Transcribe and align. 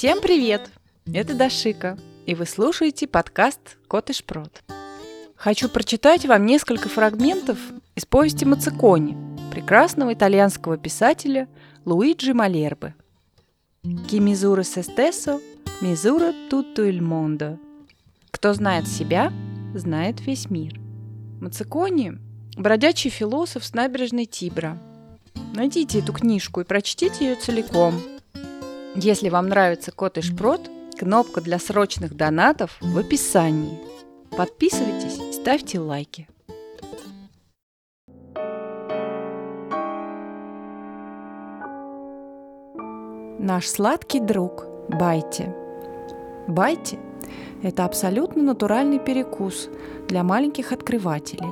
Всем 0.00 0.22
привет! 0.22 0.70
Это 1.12 1.34
Дашика, 1.34 1.98
и 2.24 2.34
вы 2.34 2.46
слушаете 2.46 3.06
подкаст 3.06 3.76
«Кот 3.86 4.08
и 4.08 4.14
шпрот». 4.14 4.62
Хочу 5.36 5.68
прочитать 5.68 6.24
вам 6.24 6.46
несколько 6.46 6.88
фрагментов 6.88 7.58
из 7.94 8.06
повести 8.06 8.46
Мацикони 8.46 9.14
прекрасного 9.50 10.14
итальянского 10.14 10.78
писателя 10.78 11.50
Луиджи 11.84 12.32
Малербе. 12.32 12.94
«Ки 14.08 14.16
мизура 14.16 14.62
сестесо, 14.62 15.38
мизура 15.82 16.32
tutto 16.50 16.82
il 16.88 17.02
mondo». 17.02 17.58
Кто 18.30 18.54
знает 18.54 18.88
себя, 18.88 19.30
знает 19.74 20.22
весь 20.22 20.48
мир. 20.48 20.80
Мацикони– 21.42 22.14
бродячий 22.56 23.10
философ 23.10 23.66
с 23.66 23.74
набережной 23.74 24.24
Тибра. 24.24 24.78
Найдите 25.52 25.98
эту 25.98 26.14
книжку 26.14 26.62
и 26.62 26.64
прочтите 26.64 27.26
ее 27.26 27.34
целиком– 27.34 28.00
если 28.94 29.28
вам 29.28 29.48
нравится 29.48 29.92
кот 29.92 30.18
и 30.18 30.22
шпрот, 30.22 30.70
кнопка 30.98 31.40
для 31.40 31.58
срочных 31.58 32.16
донатов 32.16 32.76
в 32.80 32.98
описании. 32.98 33.78
Подписывайтесь 34.36 35.34
ставьте 35.34 35.78
лайки. 35.78 36.28
Наш 43.38 43.66
сладкий 43.66 44.20
друг 44.20 44.66
Байте. 44.88 45.54
Байте– 46.48 46.98
это 47.62 47.84
абсолютно 47.84 48.42
натуральный 48.42 48.98
перекус 48.98 49.68
для 50.08 50.24
маленьких 50.24 50.72
открывателей. 50.72 51.48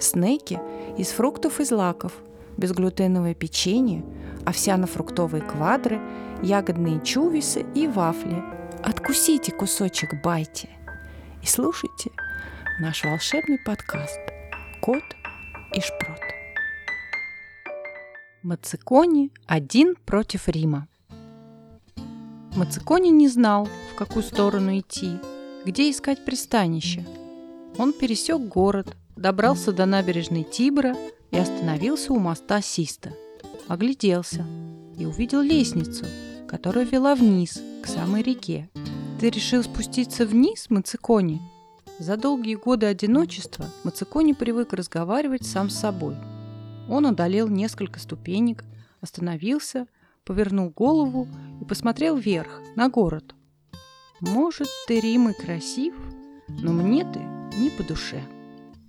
Снеки 0.00 0.58
из 0.96 1.08
фруктов 1.08 1.60
и 1.60 1.64
злаков, 1.64 2.12
безглютеновое 2.56 3.34
печенье, 3.34 4.02
овсяно-фруктовые 4.46 5.42
квадры– 5.42 6.00
ягодные 6.42 7.00
чувисы 7.00 7.64
и 7.74 7.86
вафли. 7.86 8.42
Откусите 8.82 9.52
кусочек 9.52 10.10
байте 10.22 10.68
и 11.42 11.46
слушайте 11.46 12.10
наш 12.80 13.04
волшебный 13.04 13.58
подкаст 13.58 14.18
«Кот 14.80 15.04
и 15.72 15.80
шпрот». 15.80 16.20
Мацикони 18.42 19.30
один 19.46 19.94
против 20.04 20.48
Рима. 20.48 20.88
Мацикони 22.56 23.10
не 23.10 23.28
знал, 23.28 23.68
в 23.92 23.94
какую 23.94 24.24
сторону 24.24 24.76
идти, 24.76 25.18
где 25.64 25.90
искать 25.90 26.24
пристанище. 26.24 27.06
Он 27.78 27.92
пересек 27.92 28.40
город, 28.40 28.96
добрался 29.16 29.72
до 29.72 29.86
набережной 29.86 30.42
Тибра 30.42 30.96
и 31.30 31.38
остановился 31.38 32.12
у 32.12 32.18
моста 32.18 32.60
Систа. 32.60 33.12
Огляделся 33.68 34.44
и 34.98 35.06
увидел 35.06 35.40
лестницу– 35.40 36.06
которая 36.52 36.84
вела 36.84 37.14
вниз, 37.14 37.62
к 37.82 37.86
самой 37.86 38.22
реке. 38.22 38.68
Ты 39.18 39.30
решил 39.30 39.62
спуститься 39.62 40.26
вниз, 40.26 40.68
Мацикони? 40.68 41.40
За 41.98 42.18
долгие 42.18 42.56
годы 42.56 42.84
одиночества 42.84 43.64
Мацикони 43.84 44.34
привык 44.34 44.74
разговаривать 44.74 45.46
сам 45.46 45.70
с 45.70 45.78
собой. 45.78 46.14
Он 46.90 47.06
одолел 47.06 47.48
несколько 47.48 47.98
ступенек, 47.98 48.64
остановился, 49.00 49.86
повернул 50.24 50.68
голову 50.68 51.26
и 51.62 51.64
посмотрел 51.64 52.18
вверх, 52.18 52.60
на 52.76 52.90
город. 52.90 53.34
Может, 54.20 54.68
ты, 54.86 55.00
Рим, 55.00 55.30
и 55.30 55.32
красив, 55.32 55.94
но 56.48 56.70
мне 56.72 57.10
ты 57.10 57.20
не 57.56 57.70
по 57.70 57.82
душе. 57.82 58.22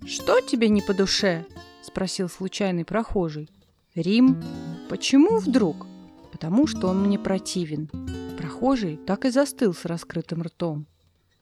Что 0.04 0.42
тебе 0.42 0.68
не 0.68 0.82
по 0.82 0.92
душе? 0.92 1.46
спросил 1.82 2.28
случайный 2.28 2.84
прохожий. 2.84 3.48
Рим. 3.94 4.42
Почему 4.88 5.38
вдруг? 5.38 5.86
потому 6.34 6.66
что 6.66 6.88
он 6.88 7.04
мне 7.04 7.16
противен. 7.16 7.88
Прохожий 8.36 8.96
так 8.96 9.24
и 9.24 9.30
застыл 9.30 9.72
с 9.72 9.84
раскрытым 9.84 10.42
ртом. 10.42 10.86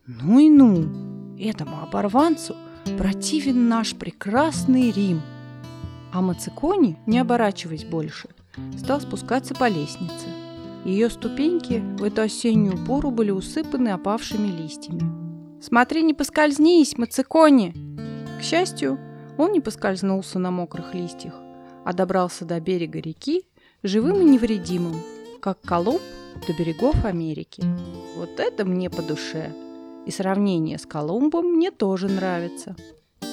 Ну 0.07 0.39
и 0.39 0.51
ну, 0.51 1.35
этому 1.41 1.83
оборванцу 1.83 2.55
противен 2.99 3.71
наш 3.71 3.95
прекрасный 3.95 4.91
Рим. 4.91 5.23
А 6.13 6.21
Мацикони, 6.21 6.99
не 7.07 7.19
оборачиваясь 7.19 7.87
больше, 7.87 8.29
стал 8.79 9.01
спускаться 9.01 9.55
по 9.55 9.67
лестнице. 9.67 10.27
Ее 10.85 11.09
ступеньки 11.09 11.83
в 11.99 12.05
эту 12.05 12.21
осеннюю 12.21 12.77
пору 12.85 13.11
были 13.11 13.31
усыпаны 13.31 13.89
опавшими 13.89 14.49
листьями. 14.49 15.63
«Смотри, 15.63 16.03
не 16.03 16.13
поскользнись, 16.13 16.99
Мацикони!» 16.99 17.75
К 18.39 18.43
счастью, 18.43 18.99
он 19.39 19.53
не 19.53 19.61
поскользнулся 19.61 20.39
на 20.39 20.51
мокрых 20.51 20.95
листьях, 20.95 21.35
а 21.85 21.93
добрался 21.93 22.45
до 22.45 22.61
берега 22.61 23.01
реки 23.01 23.45
живым 23.83 24.21
и 24.21 24.25
невредимым, 24.25 24.95
как 25.41 25.61
Колумб 25.61 26.01
до 26.47 26.53
берегов 26.53 27.05
Америки. 27.05 27.63
Вот 28.17 28.39
это 28.39 28.65
мне 28.65 28.91
по 28.91 29.03
душе. 29.03 29.53
И 30.07 30.11
сравнение 30.11 30.79
с 30.79 30.87
Колумбом 30.87 31.47
мне 31.47 31.71
тоже 31.71 32.09
нравится. 32.09 32.77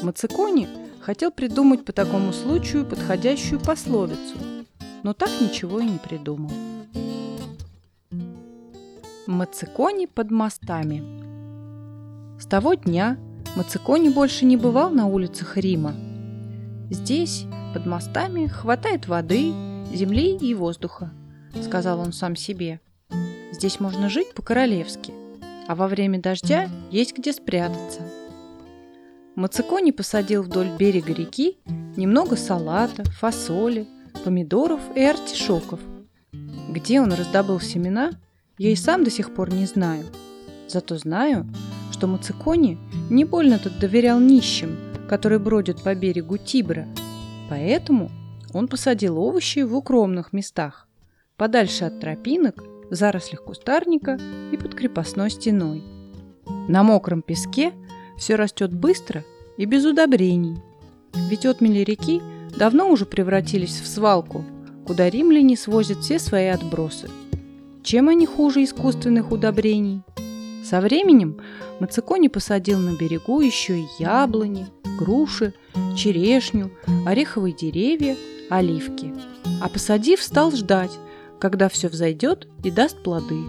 Мацикони 0.03 0.67
хотел 1.01 1.31
придумать 1.31 1.85
по 1.85 1.91
такому 1.91 2.31
случаю 2.33 2.85
подходящую 2.85 3.59
пословицу, 3.59 4.37
но 5.03 5.13
так 5.13 5.29
ничего 5.41 5.79
и 5.79 5.85
не 5.85 5.97
придумал. 5.97 6.51
Мацикони 9.25 10.07
под 10.07 10.31
мостами 10.31 11.03
С 12.39 12.45
того 12.47 12.73
дня 12.73 13.17
Мацикони 13.55 14.09
больше 14.09 14.45
не 14.45 14.57
бывал 14.57 14.89
на 14.89 15.07
улицах 15.07 15.57
Рима. 15.57 15.93
Здесь, 16.89 17.45
под 17.73 17.85
мостами, 17.85 18.47
хватает 18.47 19.07
воды, 19.07 19.53
земли 19.93 20.37
и 20.37 20.53
воздуха, 20.53 21.11
сказал 21.63 21.99
он 21.99 22.13
сам 22.13 22.35
себе. 22.35 22.79
Здесь 23.51 23.79
можно 23.79 24.09
жить 24.09 24.33
по-королевски, 24.33 25.13
а 25.67 25.75
во 25.75 25.87
время 25.87 26.19
дождя 26.21 26.69
есть 26.91 27.17
где 27.17 27.33
спрятаться. 27.33 28.01
Мацикони 29.35 29.91
посадил 29.91 30.43
вдоль 30.43 30.69
берега 30.77 31.13
реки 31.13 31.57
немного 31.95 32.35
салата, 32.35 33.03
фасоли, 33.03 33.87
помидоров 34.23 34.81
и 34.95 35.01
артишоков. 35.01 35.79
Где 36.69 37.01
он 37.01 37.13
раздобыл 37.13 37.59
семена, 37.59 38.11
я 38.57 38.71
и 38.71 38.75
сам 38.75 39.03
до 39.03 39.09
сих 39.09 39.33
пор 39.33 39.53
не 39.53 39.65
знаю. 39.65 40.05
Зато 40.67 40.97
знаю, 40.97 41.47
что 41.91 42.07
Мацикони 42.07 42.77
не 43.09 43.25
больно 43.25 43.59
тут 43.59 43.79
доверял 43.79 44.19
нищим, 44.19 44.77
которые 45.07 45.39
бродят 45.39 45.81
по 45.81 45.95
берегу 45.95 46.37
Тибра. 46.37 46.87
Поэтому 47.49 48.11
он 48.53 48.67
посадил 48.67 49.17
овощи 49.17 49.59
в 49.59 49.75
укромных 49.75 50.33
местах, 50.33 50.87
подальше 51.35 51.85
от 51.85 51.99
тропинок, 51.99 52.63
в 52.89 52.95
зарослях 52.95 53.43
кустарника 53.43 54.19
и 54.51 54.57
под 54.57 54.75
крепостной 54.75 55.29
стеной. 55.29 55.83
На 56.67 56.83
мокром 56.83 57.21
песке 57.21 57.73
все 58.17 58.35
растет 58.35 58.73
быстро 58.73 59.23
и 59.57 59.65
без 59.65 59.85
удобрений. 59.85 60.57
Ведь 61.29 61.45
отмели 61.45 61.79
реки 61.79 62.21
давно 62.57 62.89
уже 62.89 63.05
превратились 63.05 63.79
в 63.79 63.87
свалку, 63.87 64.43
куда 64.85 65.09
римляне 65.09 65.57
свозят 65.57 65.99
все 65.99 66.19
свои 66.19 66.47
отбросы. 66.47 67.09
Чем 67.83 68.09
они 68.09 68.25
хуже 68.25 68.63
искусственных 68.63 69.31
удобрений? 69.31 70.01
Со 70.69 70.81
временем 70.81 71.39
Мацикони 71.79 72.27
посадил 72.27 72.77
на 72.77 72.95
берегу 72.95 73.41
еще 73.41 73.79
и 73.79 73.87
яблони, 73.97 74.67
груши, 74.99 75.55
черешню, 75.97 76.69
ореховые 77.07 77.55
деревья– 77.55 78.15
оливки. 78.51 79.11
А 79.63 79.67
посадив, 79.67 80.21
стал 80.21 80.51
ждать, 80.51 80.91
когда 81.39 81.69
все 81.69 81.87
взойдет 81.87 82.47
и 82.63 82.69
даст 82.69 83.01
плоды. 83.01 83.39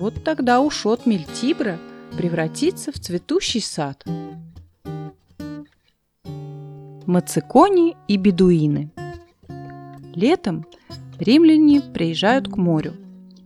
Вот 0.00 0.24
тогда 0.24 0.60
уж 0.60 0.86
отмель 0.86 1.26
Тибра 1.34 1.78
превратится 2.16 2.92
в 2.92 2.94
цветущий 2.98 3.60
сад. 3.60 4.02
Мацикони 7.04 7.94
и 8.08 8.16
бедуины 8.16 8.90
Летом 10.14 10.64
римляне 11.18 11.82
приезжают 11.82 12.48
к 12.48 12.56
морю, 12.56 12.94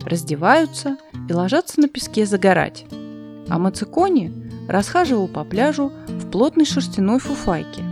раздеваются 0.06 0.97
и 1.29 1.32
ложатся 1.32 1.81
на 1.81 1.88
песке 1.88 2.26
загорать. 2.26 2.85
А 3.49 3.58
Мацикони 3.58 4.32
расхаживал 4.69 5.29
по 5.29 5.44
пляжу 5.44 5.93
в 6.08 6.31
плотной 6.31 6.64
шерстяной 6.64 7.19
фуфайке. 7.19 7.82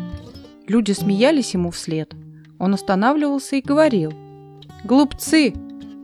Люди 0.66 0.92
смеялись 0.92 1.54
ему 1.54 1.70
вслед– 1.70 2.14
он 2.58 2.74
останавливался 2.74 3.56
и 3.56 3.60
говорил. 3.60 4.12
«Глупцы! 4.84 5.52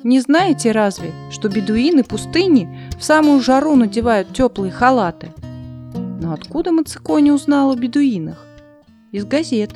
Не 0.02 0.20
знаете 0.20 0.72
разве, 0.72 1.12
что 1.30 1.48
бедуины 1.48 2.04
пустыни 2.04 2.90
в 2.98 3.04
самую 3.04 3.40
жару 3.40 3.76
надевают 3.76 4.34
теплые 4.34 4.72
халаты?» 4.72 5.32
Но 6.20 6.32
откуда 6.32 6.72
Мацикони 6.72 7.30
узнал 7.30 7.70
о 7.70 7.76
бедуинах? 7.76 8.44
Из 9.12 9.24
газет. 9.24 9.70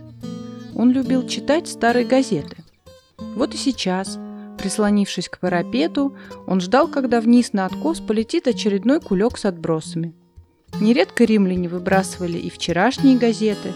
Он 0.75 0.91
любил 0.91 1.27
читать 1.27 1.69
старые 1.69 2.05
газеты. 2.05 2.57
Вот 3.35 3.55
и 3.55 3.57
сейчас, 3.57 4.19
прислонившись 4.65 5.29
к 5.29 5.41
парапету, 5.41 6.17
он 6.47 6.63
ждал, 6.63 6.89
когда 6.89 7.21
вниз 7.21 7.53
на 7.53 7.67
откос 7.67 8.01
полетит 8.01 8.49
очередной 8.49 8.99
кулек 8.99 9.37
с 9.37 9.45
отбросами. 9.45 10.15
Нередко 10.81 11.25
римляне 11.25 11.69
выбрасывали 11.69 12.39
и 12.39 12.49
вчерашние 12.49 13.19
газеты, 13.19 13.75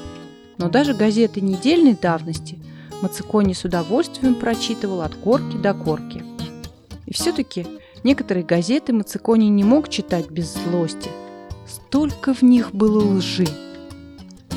но 0.57 0.71
даже 0.71 0.95
газеты 0.95 1.43
недельной 1.43 1.95
давности 1.95 2.59
Мацикони 3.03 3.53
с 3.53 3.65
удовольствием 3.65 4.35
прочитывал 4.35 5.03
от 5.03 5.15
корки 5.15 5.59
до 5.59 5.75
корки. 5.75 6.25
И 7.05 7.13
все-таки 7.13 7.67
Некоторые 8.05 8.45
газеты 8.45 8.93
Мацикони 8.93 9.49
не 9.49 9.65
мог 9.65 9.89
читать 9.89 10.31
без 10.31 10.55
злости. 10.55 11.11
Столько 11.67 12.33
в 12.33 12.43
них 12.43 12.73
было 12.73 13.05
лжи. 13.05 13.49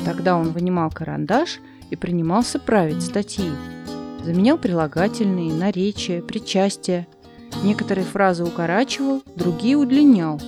Тогда 0.04 0.36
он 0.36 0.52
вынимал 0.52 0.90
карандаш 0.90 1.58
и 1.90 1.96
принимался 1.96 2.58
править 2.58 3.02
статьи. 3.02 3.50
Заменял 4.24 4.56
прилагательные, 4.56 5.52
наречия, 5.52 6.22
причастия. 6.22 7.08
Некоторые 7.64 8.04
фразы 8.04 8.44
укорачивал, 8.44 9.22
другие 9.34 9.76
удлинял. 9.76 10.40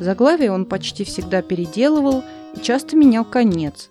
Заглавие 0.00 0.50
он 0.50 0.66
почти 0.66 1.04
всегда 1.04 1.40
переделывал 1.40 2.24
и 2.56 2.60
часто 2.60 2.96
менял 2.96 3.24
конец. 3.24 3.90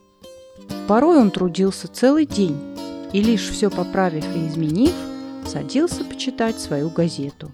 Порой 0.87 1.17
он 1.17 1.31
трудился 1.31 1.87
целый 1.87 2.25
день 2.25 2.57
и, 3.13 3.21
лишь 3.21 3.49
все 3.49 3.69
поправив 3.69 4.25
и 4.35 4.47
изменив, 4.47 4.93
садился 5.45 6.03
почитать 6.03 6.59
свою 6.59 6.89
газету. 6.89 7.51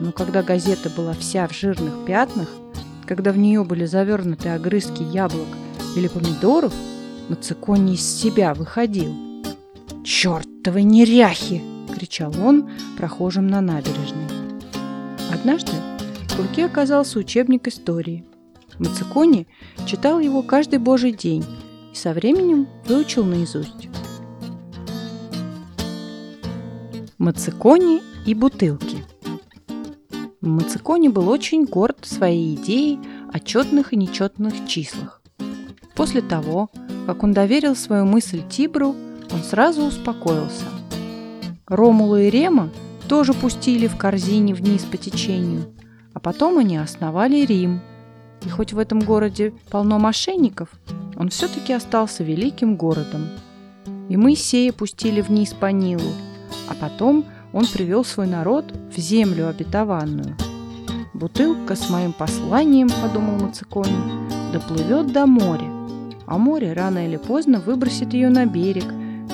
Но 0.00 0.12
когда 0.12 0.42
газета 0.42 0.90
была 0.90 1.14
вся 1.14 1.48
в 1.48 1.52
жирных 1.52 2.04
пятнах, 2.06 2.48
когда 3.06 3.32
в 3.32 3.38
нее 3.38 3.64
были 3.64 3.86
завернуты 3.86 4.50
огрызки 4.50 5.02
яблок 5.02 5.48
или 5.96 6.06
помидоров, 6.08 6.72
Мацикони 7.28 7.94
из 7.94 8.02
себя 8.02 8.54
выходил. 8.54 9.35
«Чертовы 10.06 10.84
неряхи!»– 10.84 11.60
кричал 11.92 12.32
он 12.40 12.70
прохожим 12.96 13.48
на 13.48 13.60
набережной. 13.60 14.28
Однажды 15.34 15.72
в 16.28 16.38
руке 16.38 16.66
оказался 16.66 17.18
учебник 17.18 17.66
истории. 17.66 18.24
Мацикони 18.78 19.48
читал 19.84 20.20
его 20.20 20.42
каждый 20.42 20.78
божий 20.78 21.10
день 21.10 21.44
и 21.92 21.96
со 21.96 22.12
временем 22.12 22.68
выучил 22.86 23.24
наизусть. 23.24 23.88
Мацикони 27.18 28.00
и 28.26 28.34
бутылки. 28.34 28.98
Мацикони 30.40 31.08
был 31.08 31.28
очень 31.28 31.64
горд 31.64 32.06
своей 32.06 32.54
идеей 32.54 33.00
о 33.32 33.40
четных 33.40 33.92
и 33.92 33.96
нечетных 33.96 34.68
числах. 34.68 35.20
После 35.96 36.22
того, 36.22 36.70
как 37.06 37.24
он 37.24 37.32
доверил 37.32 37.74
свою 37.74 38.04
мысль 38.04 38.44
Тибру, 38.48 38.94
он 39.32 39.42
сразу 39.42 39.84
успокоился. 39.84 40.66
Ромула 41.66 42.22
и 42.22 42.30
Рема 42.30 42.70
тоже 43.08 43.34
пустили 43.34 43.86
в 43.86 43.96
корзине 43.96 44.54
вниз 44.54 44.84
по 44.84 44.96
течению, 44.96 45.64
а 46.14 46.20
потом 46.20 46.58
они 46.58 46.76
основали 46.76 47.44
Рим. 47.44 47.80
И 48.44 48.48
хоть 48.48 48.72
в 48.72 48.78
этом 48.78 49.00
городе 49.00 49.52
полно 49.70 49.98
мошенников, 49.98 50.68
он 51.16 51.30
все-таки 51.30 51.72
остался 51.72 52.22
великим 52.22 52.76
городом. 52.76 53.28
И 54.08 54.16
Моисея 54.16 54.72
пустили 54.72 55.20
вниз 55.20 55.52
по 55.52 55.66
Нилу– 55.66 56.12
а 56.68 56.74
потом 56.74 57.24
он 57.52 57.66
привел 57.66 58.04
свой 58.04 58.26
народ 58.26 58.72
в 58.94 58.98
землю 58.98 59.48
обетованную. 59.48 60.36
Бутылка 61.14 61.74
с 61.76 61.88
моим 61.88 62.12
посланием, 62.12 62.88
подумал 63.02 63.40
Мацикони, 63.40 63.96
доплывет 64.52 65.12
до 65.12 65.26
моря, 65.26 65.70
а 66.26 66.36
море 66.36 66.72
рано 66.72 67.06
или 67.06 67.16
поздно 67.16 67.60
выбросит 67.60 68.12
ее 68.12 68.28
на 68.28 68.44
берег, 68.44 68.84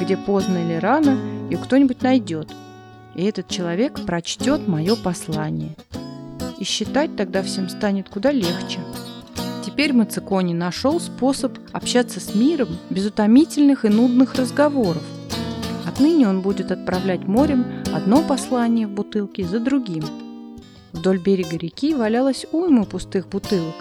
где 0.02 0.16
поздно 0.16 0.58
или 0.58 0.74
рано 0.74 1.18
ее 1.50 1.58
кто-нибудь 1.58 2.02
найдет. 2.02 2.48
И 3.14 3.24
этот 3.24 3.48
человек 3.48 4.04
прочтет 4.04 4.66
мое 4.66 4.96
послание. 4.96 5.76
И 6.58 6.64
считать 6.64 7.16
тогда 7.16 7.42
всем 7.42 7.68
станет 7.68 8.08
куда 8.08 8.32
легче. 8.32 8.80
Теперь 9.64 9.92
Мацикони 9.92 10.54
нашел 10.54 11.00
способ 11.00 11.58
общаться 11.72 12.20
с 12.20 12.34
миром 12.34 12.68
без 12.90 13.06
утомительных 13.06 13.84
и 13.84 13.88
нудных 13.88 14.34
разговоров– 14.34 15.02
Отныне 15.92 16.26
он 16.26 16.40
будет 16.40 16.72
отправлять 16.72 17.28
морем 17.28 17.66
одно 17.94 18.22
послание 18.22 18.86
в 18.86 18.90
бутылке 18.90 19.44
за 19.44 19.60
другим. 19.60 20.02
Вдоль 20.92 21.18
берега 21.18 21.56
реки 21.56 21.94
валялось 21.94 22.46
уйма 22.50 22.86
пустых 22.86 23.28
бутылок, 23.28 23.74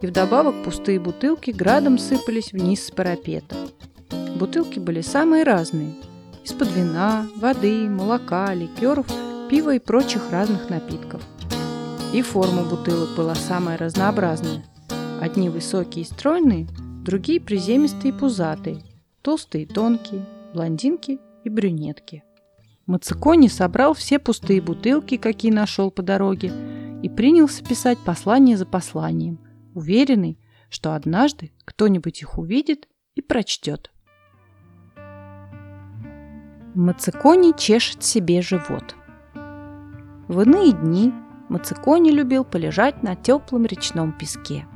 и 0.00 0.06
вдобавок 0.06 0.64
пустые 0.64 0.98
бутылки 0.98 1.50
градом 1.50 1.98
сыпались 1.98 2.52
вниз 2.52 2.86
с 2.86 2.90
парапета. 2.90 3.54
Бутылки 4.10 4.78
были 4.78 5.00
самые 5.00 5.44
разные– 5.44 5.94
из-под 6.48 6.74
вина, 6.74 7.26
воды, 7.36 7.90
молока, 7.90 8.54
ликеров, 8.54 9.06
пива 9.50 9.74
и 9.74 9.78
прочих 9.78 10.30
разных 10.30 10.70
напитков. 10.70 11.22
И 12.14 12.22
форма 12.22 12.62
бутылок 12.62 13.14
была 13.16 13.34
самая 13.34 13.76
разнообразная. 13.76 14.64
Одни 15.20 15.50
высокие 15.50 16.04
и 16.04 16.06
стройные, 16.06 16.66
другие 17.04 17.38
приземистые 17.38 18.14
и 18.14 18.18
пузатые, 18.18 18.82
толстые 19.20 19.64
и 19.64 19.66
тонкие, 19.66 20.24
блондинки 20.54 21.18
и 21.44 21.50
брюнетки. 21.50 22.24
Мацикони 22.86 23.48
собрал 23.48 23.92
все 23.92 24.18
пустые 24.18 24.62
бутылки, 24.62 25.18
какие 25.18 25.52
нашел 25.52 25.90
по 25.90 26.02
дороге, 26.02 26.50
и 27.02 27.10
принялся 27.10 27.62
писать 27.62 27.98
послание 27.98 28.56
за 28.56 28.64
посланием, 28.64 29.38
уверенный, 29.74 30.38
что 30.70 30.94
однажды 30.94 31.52
кто-нибудь 31.66 32.22
их 32.22 32.38
увидит 32.38 32.88
и 33.14 33.20
прочтет. 33.20 33.90
Мацикони 36.74 37.52
чешет 37.56 38.02
себе 38.02 38.42
живот. 38.42 38.94
В 40.28 40.40
иные 40.40 40.72
дни 40.72 41.12
Мацикони 41.48 42.10
любил 42.10 42.44
полежать 42.44 43.02
на 43.02 43.16
теплом 43.16 43.66
речном 43.66 44.12
песке. 44.12 44.66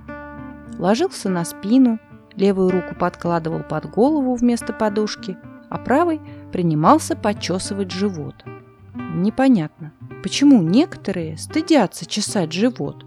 Ложился 0.78 1.28
на 1.28 1.44
спину, 1.44 1.98
левую 2.34 2.70
руку 2.70 2.94
подкладывал 2.94 3.62
под 3.62 3.90
голову 3.90 4.34
вместо 4.34 4.72
подушки– 4.72 5.36
а 5.72 5.78
правый 5.78 6.20
принимался 6.52 7.16
почесывать 7.16 7.90
живот. 7.90 8.34
Непонятно, 8.94 9.94
почему 10.22 10.60
некоторые 10.60 11.38
стыдятся 11.38 12.04
чесать 12.04 12.52
живот. 12.52 13.06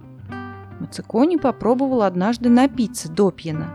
Мацикони 0.79 1.37
попробовал 1.37 2.01
однажды 2.01 2.49
напиться 2.49 3.11
до 3.11 3.29
пьяна, 3.29 3.69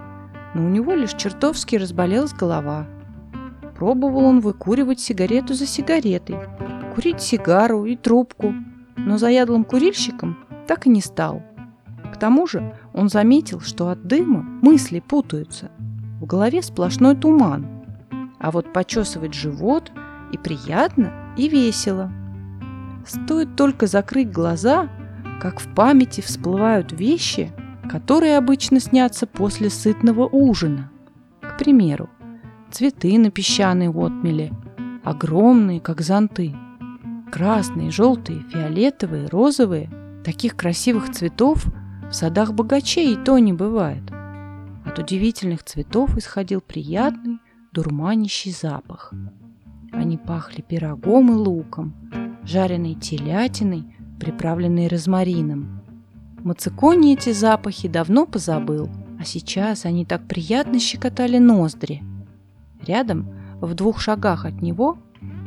но 0.55 0.67
у 0.67 0.69
него 0.69 0.93
лишь 0.95 1.15
чертовски 1.15 1.77
разболелась 1.77 2.33
голова. 2.33 2.89
Пробовал 3.81 4.25
он 4.27 4.38
выкуривать 4.38 5.00
сигарету 5.00 5.55
за 5.55 5.67
сигаретой, 5.67 6.37
курить 6.94 7.21
сигару 7.21 7.85
и 7.85 7.97
трубку, 7.97 8.55
но 8.97 9.19
заядлым 9.19 9.65
курильщиком 9.65 10.38
так 10.69 10.87
и 10.87 10.91
не 10.91 11.00
стал. 11.00 11.43
К 12.14 12.16
тому 12.16 12.47
же 12.47 12.76
он 12.93 13.09
заметил, 13.09 13.59
что 13.59 13.88
от 13.88 14.07
дыма 14.07 14.43
мысли 14.62 15.00
путаются. 15.00 15.73
В 16.21 16.26
голове 16.26 16.62
сплошной 16.62 17.16
туман– 17.16 17.66
а 18.40 18.50
вот 18.50 18.73
почесывать 18.73 19.35
живот 19.35 19.93
и 20.33 20.38
приятно, 20.38 21.12
и 21.37 21.49
весело. 21.49 22.11
Стоит 23.07 23.54
только 23.54 23.87
закрыть 23.87 24.33
глаза, 24.33 24.88
как 25.40 25.61
в 25.61 25.75
памяти 25.75 26.23
всплывают 26.23 26.93
вещи, 26.93 27.52
которые 27.90 28.38
обычно 28.38 28.81
снятся 28.81 29.26
после 29.26 29.69
сытного 29.69 30.26
ужина. 30.26 30.90
К 31.43 31.59
примеру, 31.59 32.09
цветы 32.71 33.19
на 33.19 33.31
песчаной 33.31 33.89
отмеле, 33.89 34.53
огромные, 35.05 35.81
как 35.81 36.00
зонты. 36.00 36.55
Красные, 37.31 37.91
желтые, 37.91 38.43
фиолетовые, 38.50 39.27
розовые. 39.29 39.91
Таких 40.25 40.57
красивых 40.57 41.11
цветов 41.12 41.65
в 42.11 42.12
садах 42.12 42.53
богачей 42.53 43.15
и 43.15 43.17
то 43.17 43.39
не 43.39 43.53
бывает. 43.53 44.03
От 44.85 44.99
удивительных 44.99 45.62
цветов 45.62 46.17
исходил 46.17 46.61
приятный, 46.61 47.39
дурманящий 47.73 48.53
запах. 48.53 49.12
Они 49.93 50.17
пахли 50.17 50.62
пирогом 50.62 51.31
и 51.31 51.35
луком, 51.35 51.95
жареной 52.45 52.95
телятиной, 52.95 53.85
приправленной 54.19 54.89
розмарином. 54.89 55.83
Мацикони 56.41 57.15
эти 57.15 57.33
запахи 57.33 57.89
давно 57.89 58.27
позабыл, 58.27 58.89
а 59.19 59.25
сейчас 59.25 59.85
они 59.85 60.05
так 60.05 60.27
приятно 60.27 60.79
щекотали 60.81 61.39
ноздри. 61.39 62.03
Рядом, 62.87 63.28
в 63.60 63.75
двух 63.75 64.00
шагах 64.00 64.44
от 64.44 64.62
него, 64.62 64.99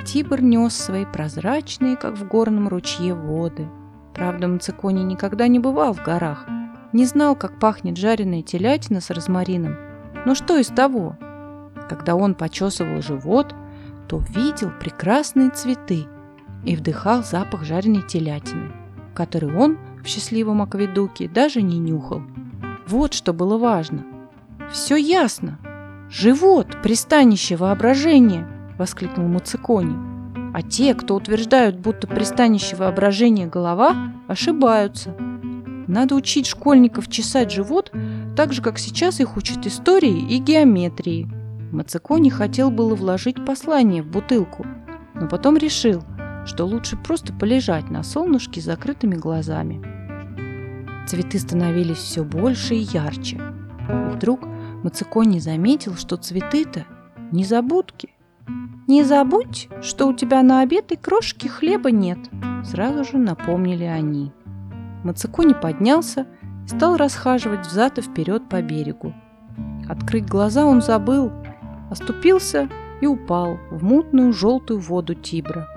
Тибр 0.06 0.42
нес 0.42 0.76
свои 0.76 1.06
прозрачные, 1.06 1.96
как 1.96 2.18
в 2.18 2.28
горном 2.28 2.68
ручье, 2.68 3.14
воды. 3.14 3.68
Правда, 4.14 4.48
Мацикони 4.48 5.04
никогда 5.04 5.48
не 5.48 5.60
бывал 5.60 5.94
в 5.94 6.04
горах, 6.04 6.46
не 6.92 7.06
знал, 7.06 7.36
как 7.36 7.60
пахнет 7.60 7.98
жареная 7.98 8.44
телятина 8.44 9.02
с 9.02 9.10
розмарином. 9.10 9.76
Но 10.26 10.36
что 10.36 10.58
из 10.58 10.68
того? 10.68 11.18
Когда 11.90 12.16
он 12.16 12.36
почесывал 12.36 13.02
живот, 13.02 13.56
то 14.08 14.20
видел 14.20 14.72
прекрасные 14.80 15.50
цветы 15.50 16.06
и 16.66 16.76
вдыхал 16.76 17.24
запах 17.24 17.64
жареной 17.64 18.04
телятины, 18.04 18.72
который 19.16 19.56
он 19.56 19.78
в 20.04 20.08
счастливом 20.08 20.62
акведуке 20.62 21.28
даже 21.28 21.62
не 21.62 21.80
нюхал. 21.80 22.22
Вот 22.88 23.14
что 23.14 23.34
было 23.34 23.58
важно. 23.58 24.06
«Все 24.72 24.96
ясно! 24.96 25.60
Живот– 26.16 26.68
пристанище 26.84 27.56
воображения!»– 27.56 28.48
воскликнул 28.78 29.28
Муцикони. 29.28 29.96
А 30.54 30.62
те, 30.62 30.94
кто 30.94 31.16
утверждают, 31.16 31.80
будто 31.80 32.06
пристанище 32.06 32.76
воображения– 32.76 33.48
голова, 33.48 34.14
ошибаются. 34.28 35.16
Надо 35.88 36.14
учить 36.14 36.46
школьников 36.46 37.10
чесать 37.10 37.52
живот 37.52 37.92
так 38.38 38.54
же, 38.54 38.62
как 38.62 38.78
сейчас 38.78 39.20
их 39.20 39.38
учат 39.38 39.66
истории 39.66 40.20
и 40.30 40.38
геометрии. 40.38 41.28
Мацикони 41.72 42.30
хотел 42.30 42.70
было 42.70 42.94
вложить 42.94 43.44
послание 43.44 44.04
в 44.04 44.12
бутылку, 44.12 44.68
но 45.16 45.28
потом 45.28 45.58
решил, 45.58 46.04
что 46.46 46.66
лучше 46.66 46.96
просто 46.96 47.34
полежать 47.34 47.90
на 47.90 48.04
солнышке 48.04 48.62
с 48.62 48.66
закрытыми 48.66 49.16
глазами. 49.16 49.82
Цветы 51.08 51.40
становились 51.40 51.98
все 51.98 52.24
больше 52.24 52.76
и 52.76 52.88
ярче. 52.94 53.42
И 53.90 54.16
вдруг 54.16 54.53
Мацикони 54.84 55.40
заметил, 55.40 55.96
что 55.96 56.18
цветы-то 56.18 56.86
незабудки. 57.32 58.10
«Не 58.86 59.04
забудь, 59.04 59.70
что 59.82 60.08
у 60.08 60.14
тебя 60.14 60.44
на 60.44 60.60
обед 60.60 60.92
и 60.92 60.98
крошки 60.98 61.48
хлеба 61.48 61.90
нет», 61.90 62.20
сразу 62.66 63.04
же 63.06 63.18
напомнили 63.18 63.86
они. 63.86 64.32
Мацикони 65.04 65.54
поднялся 65.54 66.28
и 66.66 66.68
стал 66.68 66.98
расхаживать 66.98 67.66
взад 67.66 67.98
и 67.98 68.02
вперед 68.02 68.50
по 68.50 68.62
берегу. 68.62 69.14
Открыть 69.88 70.28
глаза 70.28 70.66
он 70.66 70.82
забыл, 70.82 71.32
оступился 71.90 72.70
и 73.02 73.06
упал 73.06 73.58
в 73.70 73.84
мутную 73.84 74.34
желтую 74.34 74.80
воду 74.80 75.14
Тибра. 75.14 75.68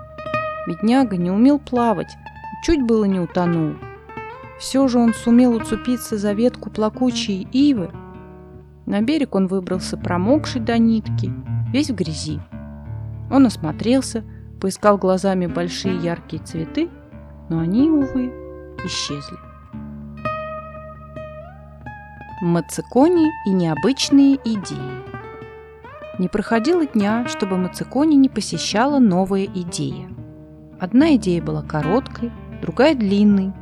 Бедняга 0.66 1.16
не 1.16 1.30
умел 1.30 1.58
плавать, 1.58 2.16
чуть 2.64 2.82
было 2.82 3.04
не 3.04 3.20
утонул. 3.20 3.74
Все 4.58 4.88
же 4.88 4.98
он 4.98 5.12
сумел 5.12 5.54
уцепиться 5.54 6.16
за 6.16 6.32
ветку 6.32 6.70
плакучей 6.70 7.46
ивы. 7.52 7.90
На 8.86 9.02
берег 9.02 9.34
он 9.34 9.48
выбрался 9.48 9.96
промокший 9.96 10.60
до 10.60 10.78
нитки, 10.78 11.32
весь 11.72 11.90
в 11.90 11.94
грязи. 11.96 12.40
Он 13.30 13.44
осмотрелся, 13.46 14.24
поискал 14.60 14.96
глазами 14.96 15.46
большие 15.46 15.96
яркие 15.98 16.40
цветы, 16.42 16.88
но 17.48 17.58
они, 17.58 17.90
увы, 17.90 18.32
исчезли. 18.84 19.36
Мацикони 22.40 23.28
и 23.46 23.50
необычные 23.50 24.36
идеи 24.36 25.02
Не 26.18 26.28
проходило 26.28 26.86
дня, 26.86 27.26
чтобы 27.26 27.56
Мацикони 27.56 28.14
не 28.14 28.28
посещала 28.28 28.98
новая 28.98 29.46
идея. 29.46 30.08
Одна 30.78 31.16
идея 31.16 31.42
была 31.42 31.62
короткой, 31.62 32.30
другая 32.60 32.94
длинной. 32.94 33.52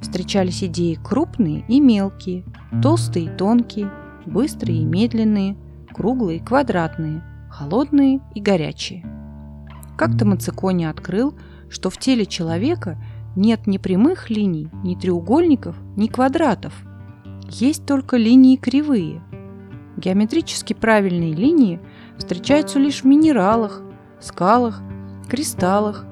Встречались 0.00 0.64
идеи 0.64 0.98
крупные 1.02 1.64
и 1.68 1.80
мелкие, 1.80 2.44
толстые 2.82 3.26
и 3.26 3.28
тонкие, 3.28 3.90
быстрые 4.26 4.82
и 4.82 4.84
медленные, 4.84 5.56
круглые 5.92 6.38
и 6.38 6.42
квадратные, 6.42 7.22
холодные 7.50 8.20
и 8.34 8.40
горячие. 8.40 9.04
Как-то 9.96 10.24
Мацикони 10.24 10.84
открыл, 10.84 11.34
что 11.68 11.90
в 11.90 11.98
теле 11.98 12.26
человека 12.26 12.98
нет 13.36 13.66
ни 13.66 13.78
прямых 13.78 14.30
линий, 14.30 14.68
ни 14.82 14.94
треугольников, 14.94 15.76
ни 15.96 16.08
квадратов. 16.08 16.74
Есть 17.48 17.86
только 17.86 18.16
линии 18.16 18.56
кривые. 18.56 19.22
Геометрически 19.96 20.72
правильные 20.72 21.32
линии 21.32 21.80
встречаются 22.16 22.78
лишь 22.78 23.02
в 23.02 23.04
минералах, 23.04 23.82
скалах, 24.20 24.82
кристаллах, 25.28 26.04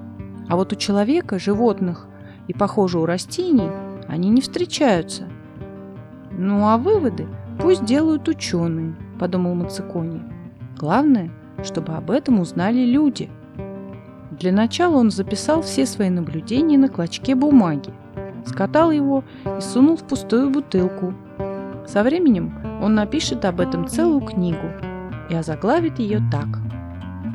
а 0.48 0.56
вот 0.56 0.72
у 0.72 0.76
человека, 0.76 1.38
животных 1.38 2.06
и, 2.48 2.52
похоже, 2.52 2.98
у 2.98 3.06
растений 3.06 3.70
они 4.08 4.28
не 4.28 4.40
встречаются. 4.40 5.28
Ну 6.30 6.66
а 6.68 6.76
выводы 6.76 7.26
пусть 7.60 7.84
делают 7.84 8.28
ученые, 8.28 8.94
подумал 9.18 9.54
Мацикони. 9.54 10.22
Главное, 10.76 11.30
чтобы 11.62 11.94
об 11.94 12.10
этом 12.10 12.40
узнали 12.40 12.84
люди. 12.84 13.30
Для 14.32 14.52
начала 14.52 14.96
он 14.96 15.10
записал 15.10 15.62
все 15.62 15.86
свои 15.86 16.10
наблюдения 16.10 16.78
на 16.78 16.88
клочке 16.88 17.34
бумаги, 17.34 17.92
скатал 18.46 18.90
его 18.90 19.24
и 19.44 19.60
сунул 19.60 19.96
в 19.96 20.04
пустую 20.04 20.50
бутылку. 20.50 21.14
Со 21.86 22.02
временем 22.02 22.54
он 22.82 22.94
напишет 22.94 23.44
об 23.44 23.60
этом 23.60 23.86
целую 23.86 24.20
книгу 24.22 24.68
и 25.30 25.34
озаглавит 25.34 25.98
ее 25.98 26.20
так. 26.30 26.46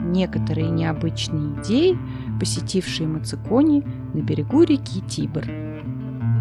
Некоторые 0.02 0.70
необычные 0.70 1.62
идеи 1.62 1.98
посетившие 2.40 3.08
Мацикони 3.08 3.84
на 4.14 4.22
берегу 4.22 4.64
реки 4.64 5.02
Тибр. 5.02 5.46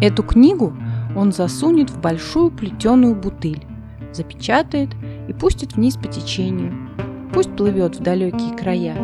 Эту 0.01 0.23
книгу 0.23 0.73
он 1.17 1.31
засунет 1.31 1.89
в 1.89 1.99
большую 1.99 2.51
плетеную 2.51 3.15
бутыль, 3.15 3.65
запечатает 4.13 4.89
и 5.27 5.33
пустит 5.33 5.73
вниз 5.73 5.97
по 5.97 6.07
течению. 6.07 6.91
Пусть 7.33 7.55
плывет 7.55 7.95
в 7.97 8.03
далекие 8.03 8.55
края. 8.55 8.95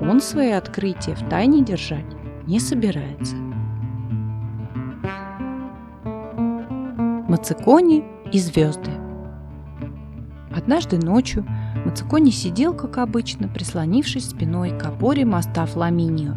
Он 0.00 0.20
свои 0.22 0.50
открытия 0.52 1.14
в 1.14 1.28
тайне 1.28 1.62
держать 1.62 2.06
не 2.46 2.58
собирается. 2.58 3.36
Мацикони 7.28 8.04
и 8.32 8.38
звезды 8.38 8.90
Однажды 10.54 10.98
ночью 10.98 11.46
Мацикони 11.84 12.30
сидел, 12.30 12.74
как 12.74 12.96
обычно, 12.96 13.48
прислонившись 13.48 14.30
спиной 14.30 14.78
к 14.78 14.86
опоре 14.86 15.24
моста 15.26 15.66
Фламинио. 15.66 16.34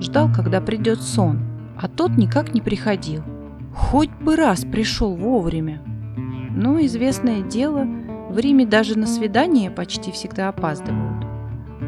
Ждал, 0.00 0.30
когда 0.32 0.60
придет 0.60 1.00
сон, 1.02 1.40
а 1.80 1.88
тот 1.88 2.16
никак 2.16 2.54
не 2.54 2.60
приходил. 2.60 3.22
Хоть 3.76 4.10
бы 4.10 4.36
раз 4.36 4.64
пришел 4.64 5.14
вовремя. 5.14 5.82
Но 6.50 6.80
известное 6.84 7.42
дело, 7.42 7.86
в 8.30 8.38
Риме 8.38 8.66
даже 8.66 8.98
на 8.98 9.06
свидание 9.06 9.70
почти 9.70 10.10
всегда 10.10 10.48
опаздывают. 10.48 11.24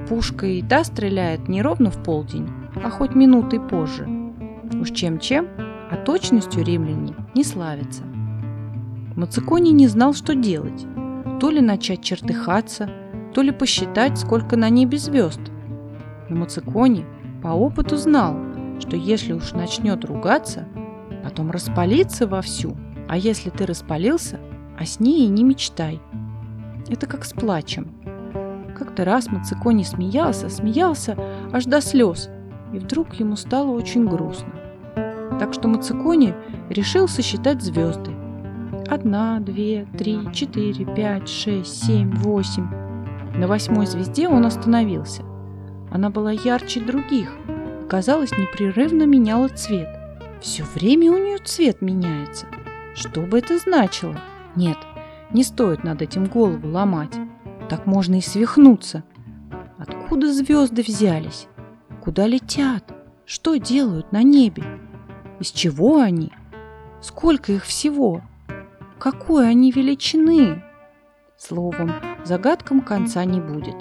Пушка 0.09 0.47
и 0.47 0.62
та 0.62 0.85
стреляет 0.85 1.49
не 1.49 1.62
ровно 1.62 1.90
в 1.90 2.02
полдень, 2.02 2.49
а 2.76 2.90
хоть 2.90 3.14
минутой 3.14 3.61
позже. 3.61 4.07
Уж 4.80 4.90
чем-чем, 4.90 5.49
а 5.90 5.97
точностью 5.97 6.62
римляне 6.62 7.14
не 7.35 7.42
славятся. 7.42 8.04
Мацикони 9.16 9.71
не 9.71 9.88
знал, 9.88 10.14
что 10.14 10.35
делать 10.35 10.87
то 11.40 11.50
ли 11.50 11.61
начать 11.61 12.02
чертыхаться, 12.02 12.90
то 13.33 13.42
ли 13.42 13.52
посчитать, 13.52 14.18
сколько 14.18 14.57
на 14.57 14.68
небе 14.68 14.99
звезд. 14.99 15.40
Но 16.28 16.37
Мацикони 16.37 17.04
по 17.42 17.49
опыту 17.49 17.97
знал, 17.97 18.37
что 18.80 18.97
если 18.97 19.33
уж 19.33 19.52
начнет 19.52 20.04
ругаться, 20.04 20.66
потом 21.28 21.50
распалится 21.50 22.26
вовсю, 22.26 22.75
а 23.06 23.18
если 23.18 23.50
ты 23.50 23.66
распалился, 23.66 24.40
о 24.78 24.87
сне 24.87 25.26
и 25.26 25.28
не 25.28 25.44
мечтай. 25.44 26.00
Это 26.88 27.06
как 27.06 27.26
с 27.26 27.35
плачем. 27.35 27.88
Как-то 28.75 29.04
раз 29.04 29.26
Мацикони 29.26 29.82
смеялся, 29.82 30.49
смеялся 30.49 31.18
аж 31.52 31.66
до 31.66 31.82
слез, 31.82 32.30
и 32.73 32.78
вдруг 32.78 33.14
ему 33.16 33.37
стало 33.37 33.73
очень 33.73 34.08
грустно. 34.08 34.49
Так 35.38 35.52
что 35.52 35.68
Мацикони 35.68 36.32
решил 36.70 37.08
сосчитать 37.08 37.61
звезды 37.61 38.12
Одна, 38.88 39.38
две, 39.40 39.87
три, 39.99 40.20
четыре, 40.32 40.87
пять, 40.87 41.28
шесть, 41.28 41.85
семь, 41.85 42.14
восемь. 42.14 42.70
На 43.37 43.47
восьмой 43.47 43.87
звезде 43.87 44.28
он 44.28 44.47
остановился. 44.47 45.25
Она 45.90 46.08
была 46.08 46.32
ярче 46.32 46.80
других 46.80 47.28
казалось, 47.88 48.30
непрерывно 48.32 49.04
меняла 49.04 49.49
цвет. 49.49 49.97
Все 50.40 50.64
время 50.64 51.11
у 51.11 51.18
нее 51.18 51.38
цвет 51.38 51.83
меняется. 51.83 52.47
Что 52.95 53.23
бы 53.23 53.38
это 53.38 53.59
значило? 53.59 54.18
Нет, 54.54 54.78
не 55.33 55.42
стоит 55.42 55.85
над 55.85 56.00
этим 56.00 56.26
голову 56.26 56.68
ломать. 56.68 57.14
Так 57.68 57.87
можно 57.87 58.16
и 58.16 58.21
свихнуться. 58.21 59.02
Откуда 59.78 60.33
звезды 60.33 60.83
взялись? 60.83 61.49
Куда 62.00 62.26
летят? 62.26 62.85
Что 63.26 63.57
делают 63.57 64.12
на 64.12 64.23
небе? 64.23 64.64
Из 65.40 65.50
чего 65.50 66.00
они? 66.00 66.33
Сколько 67.00 67.52
их 67.52 67.64
всего? 67.64 68.23
Какой 68.99 69.49
они 69.49 69.71
величины! 69.71 70.64
Словом, 71.37 71.92
загадкам 72.25 72.80
конца 72.80 73.25
не 73.25 73.40
будет. 73.40 73.76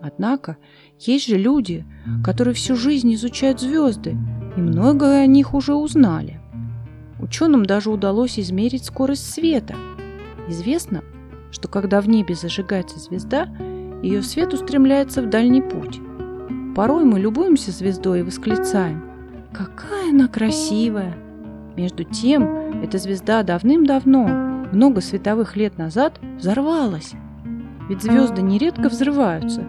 Однако 0.00 0.56
есть 0.98 1.26
же 1.26 1.36
люди, 1.36 1.84
которые 2.24 2.54
всю 2.54 2.76
жизнь 2.76 3.12
изучают 3.14 3.60
звезды, 3.60 4.16
и 4.56 4.60
многое 4.60 5.22
о 5.22 5.26
них 5.26 5.54
уже 5.54 5.74
узнали. 5.74 6.40
Ученым 7.20 7.66
даже 7.66 7.90
удалось 7.90 8.38
измерить 8.38 8.84
скорость 8.84 9.32
света. 9.32 9.74
Известно, 10.48 11.02
что 11.50 11.68
когда 11.68 12.00
в 12.00 12.08
небе 12.08 12.34
зажигается 12.34 12.98
звезда, 12.98 13.48
ее 14.02 14.22
свет 14.22 14.54
устремляется 14.54 15.22
в 15.22 15.28
дальний 15.28 15.62
путь. 15.62 16.00
Порой 16.74 17.04
мы 17.04 17.20
любуемся 17.20 17.70
звездой 17.70 18.20
и 18.20 18.22
восклицаем 18.22 19.04
«Какая 19.52 20.10
она 20.10 20.28
красивая!» 20.28 21.16
Между 21.76 22.04
тем, 22.04 22.82
эта 22.82 22.98
звезда 22.98 23.42
давным-давно, 23.42 24.26
много 24.72 25.00
световых 25.00 25.56
лет 25.56 25.78
назад, 25.78 26.20
взорвалась. 26.38 27.12
Ведь 27.88 28.02
звезды 28.02 28.42
нередко 28.42 28.88
взрываются 28.88 29.64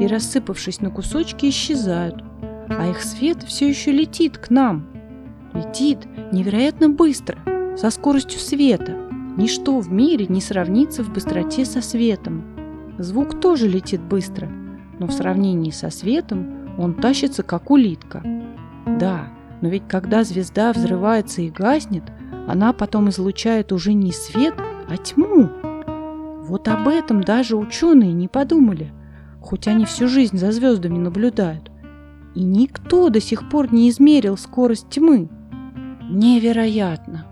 и, 0.00 0.06
рассыпавшись 0.06 0.80
на 0.80 0.90
кусочки, 0.90 1.48
исчезают, 1.48 2.22
а 2.68 2.88
их 2.88 3.02
свет 3.02 3.42
все 3.42 3.68
еще 3.68 3.92
летит 3.92 4.38
к 4.38 4.50
нам. 4.50 4.86
Летит 5.52 5.98
невероятно 6.32 6.88
быстро, 6.88 7.38
со 7.76 7.90
скоростью 7.90 8.40
света. 8.40 8.96
Ничто 9.36 9.78
в 9.80 9.92
мире 9.92 10.26
не 10.28 10.40
сравнится 10.40 11.02
в 11.02 11.12
быстроте 11.12 11.64
со 11.64 11.80
светом. 11.80 12.44
Звук 12.98 13.40
тоже 13.40 13.68
летит 13.68 14.00
быстро, 14.00 14.48
но 14.98 15.06
в 15.06 15.12
сравнении 15.12 15.70
со 15.70 15.90
светом 15.90 16.74
он 16.78 16.94
тащится, 16.94 17.42
как 17.42 17.70
улитка. 17.70 18.22
Да, 18.86 19.28
но 19.60 19.68
ведь 19.68 19.84
когда 19.88 20.24
звезда 20.24 20.72
взрывается 20.72 21.42
и 21.42 21.50
гаснет, 21.50 22.04
она 22.46 22.72
потом 22.72 23.08
излучает 23.10 23.72
уже 23.72 23.92
не 23.92 24.12
свет, 24.12 24.54
а 24.88 24.96
тьму. 24.96 25.48
Вот 26.46 26.68
об 26.68 26.88
этом 26.88 27.22
даже 27.22 27.56
ученые 27.56 28.12
не 28.12 28.28
подумали, 28.28 28.92
хоть 29.40 29.66
они 29.66 29.84
всю 29.84 30.06
жизнь 30.06 30.38
за 30.38 30.52
звездами 30.52 30.98
наблюдают. 30.98 31.70
И 32.36 32.44
никто 32.44 33.08
до 33.08 33.18
сих 33.18 33.48
пор 33.48 33.72
не 33.72 33.88
измерил 33.88 34.36
скорость 34.36 34.90
тьмы. 34.90 35.30
Невероятно! 36.10 37.24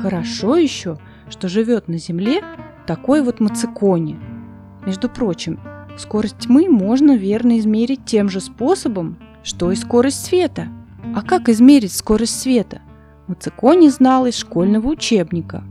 Хорошо 0.00 0.56
еще, 0.56 0.98
что 1.28 1.46
живет 1.48 1.88
на 1.88 1.98
Земле 1.98 2.42
такой 2.86 3.22
вот 3.22 3.40
Мацикони. 3.40 4.18
Между 4.86 5.10
прочим, 5.10 5.60
скорость 5.98 6.38
тьмы 6.38 6.70
можно 6.70 7.16
верно 7.16 7.58
измерить 7.58 8.06
тем 8.06 8.30
же 8.30 8.40
способом, 8.40 9.18
что 9.42 9.70
и 9.70 9.76
скорость 9.76 10.24
света. 10.24 10.68
А 11.14 11.20
как 11.20 11.50
измерить 11.50 11.92
скорость 11.92 12.40
света? 12.40 12.80
Мацикони 13.26 13.88
знал 13.88 14.24
из 14.24 14.36
школьного 14.36 14.88
учебника. 14.88 15.64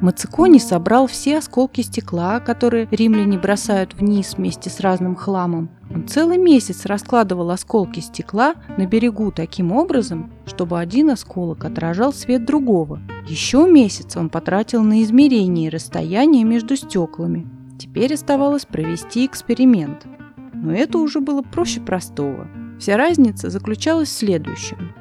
Мацикони 0.00 0.58
собрал 0.58 1.06
все 1.06 1.38
осколки 1.38 1.80
стекла, 1.80 2.40
которые 2.40 2.88
римляне 2.90 3.38
бросают 3.38 3.94
вниз 3.94 4.34
вместе 4.36 4.68
с 4.68 4.80
разным 4.80 5.14
хламом. 5.14 5.70
Он 5.90 6.06
целый 6.08 6.36
месяц 6.36 6.84
раскладывал 6.84 7.50
осколки 7.50 8.00
стекла 8.00 8.54
на 8.76 8.86
берегу 8.86 9.30
таким 9.30 9.72
образом, 9.72 10.32
чтобы 10.46 10.78
один 10.80 11.10
осколок 11.10 11.64
отражал 11.64 12.12
свет 12.12 12.44
другого. 12.44 13.00
Еще 13.28 13.66
месяц 13.70 14.16
он 14.16 14.28
потратил 14.28 14.82
на 14.82 15.02
измерение 15.02 15.70
расстояния 15.70 16.44
между 16.44 16.76
стеклами. 16.76 17.46
Теперь 17.78 18.14
оставалось 18.14 18.66
провести 18.66 19.24
эксперимент. 19.24 20.06
Но 20.52 20.72
это 20.72 20.98
уже 20.98 21.20
было 21.20 21.42
проще 21.42 21.80
простого. 21.80 22.48
Вся 22.78 22.96
разница 22.96 23.50
заключалась 23.50 24.08
в 24.08 24.18
следующем. 24.18 24.92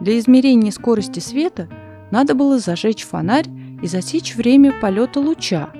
Для 0.00 0.18
измерения 0.18 0.70
скорости 0.70 1.20
света 1.20 1.68
надо 2.10 2.34
было 2.34 2.58
зажечь 2.58 3.04
фонарь 3.04 3.46
и 3.82 3.86
засечь 3.86 4.34
время 4.34 4.72
полета 4.80 5.20
луча, 5.20 5.70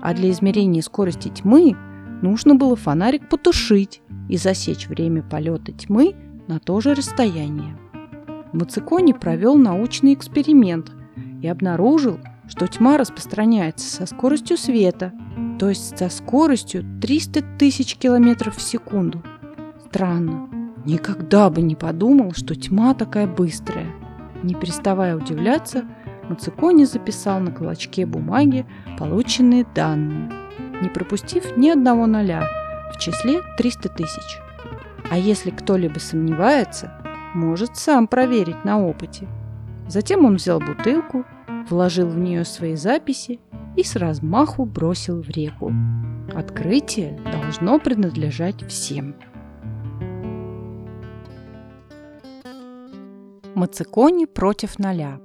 а 0.00 0.14
для 0.14 0.30
измерения 0.30 0.82
скорости 0.82 1.28
тьмы 1.28 1.76
нужно 2.22 2.54
было 2.54 2.76
фонарик 2.76 3.28
потушить 3.28 4.00
и 4.28 4.36
засечь 4.36 4.88
время 4.88 5.22
полета 5.22 5.72
тьмы 5.72 6.14
на 6.46 6.58
то 6.58 6.80
же 6.80 6.94
расстояние. 6.94 7.76
Мацикони 8.52 9.12
провел 9.12 9.56
научный 9.56 10.14
эксперимент 10.14 10.92
и 11.42 11.48
обнаружил, 11.48 12.18
что 12.48 12.66
тьма 12.66 12.96
распространяется 12.96 13.88
со 13.88 14.06
скоростью 14.06 14.56
света, 14.56 15.12
то 15.58 15.68
есть 15.68 15.98
со 15.98 16.08
скоростью 16.08 16.84
300 17.02 17.42
тысяч 17.58 17.96
километров 17.96 18.56
в 18.56 18.62
секунду. 18.62 19.22
Странно, 19.86 20.48
Никогда 20.88 21.50
бы 21.50 21.60
не 21.60 21.74
подумал, 21.74 22.32
что 22.32 22.54
тьма 22.54 22.94
такая 22.94 23.26
быстрая. 23.26 23.88
Не 24.42 24.54
переставая 24.54 25.16
удивляться, 25.16 25.84
Мацикони 26.28 26.84
записал 26.84 27.40
на 27.40 27.52
клочке 27.52 28.04
бумаги 28.04 28.66
полученные 28.98 29.66
данные, 29.74 30.30
не 30.82 30.88
пропустив 30.88 31.56
ни 31.56 31.70
одного 31.70 32.06
ноля 32.06 32.46
в 32.92 32.98
числе 32.98 33.40
300 33.56 33.88
тысяч. 33.88 34.38
А 35.10 35.16
если 35.16 35.50
кто-либо 35.50 35.98
сомневается, 35.98 36.92
может 37.34 37.76
сам 37.76 38.08
проверить 38.08 38.64
на 38.64 38.84
опыте. 38.84 39.26
Затем 39.88 40.24
он 40.24 40.36
взял 40.36 40.60
бутылку, 40.60 41.24
вложил 41.68 42.08
в 42.08 42.18
нее 42.18 42.44
свои 42.44 42.76
записи 42.76 43.40
и 43.76 43.82
с 43.82 43.96
размаху 43.96 44.66
бросил 44.66 45.22
в 45.22 45.30
реку. 45.30 45.72
Открытие 46.34 47.18
должно 47.32 47.78
принадлежать 47.78 48.62
всем. 48.68 49.14
Мацикони 53.54 54.26
против 54.26 54.78
ноля. 54.78 55.18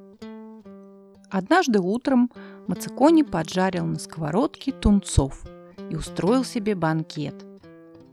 Однажды 1.33 1.79
утром 1.79 2.29
Мацикони 2.67 3.23
поджарил 3.23 3.87
на 3.87 3.97
сковородке 3.97 4.71
тунцов 4.71 5.43
и 5.89 5.95
устроил 5.95 6.43
себе 6.43 6.75
банкет. 6.75 7.33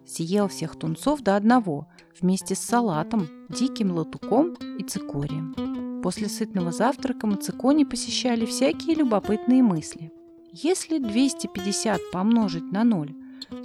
Съел 0.06 0.48
всех 0.48 0.76
тунцов 0.76 1.20
до 1.20 1.36
одного 1.36 1.86
вместе 2.18 2.54
с 2.54 2.60
салатом, 2.60 3.28
диким 3.50 3.92
латуком 3.92 4.54
и 4.78 4.82
цикорием. 4.84 6.00
После 6.02 6.30
сытного 6.30 6.72
завтрака 6.72 7.26
Мацикони 7.26 7.84
посещали 7.84 8.46
всякие 8.46 8.96
любопытные 8.96 9.62
мысли. 9.62 10.10
Если 10.50 10.96
250 10.96 12.00
помножить 12.12 12.72
на 12.72 12.84
0, 12.84 13.14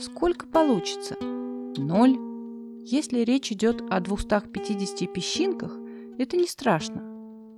сколько 0.02 0.48
получится? 0.48 1.16
0. 1.22 2.84
Если 2.84 3.20
речь 3.20 3.54
идет 3.54 3.82
о 3.90 4.02
250 4.02 5.14
песчинках, 5.14 5.72
это 6.18 6.36
не 6.36 6.46
страшно. 6.46 7.05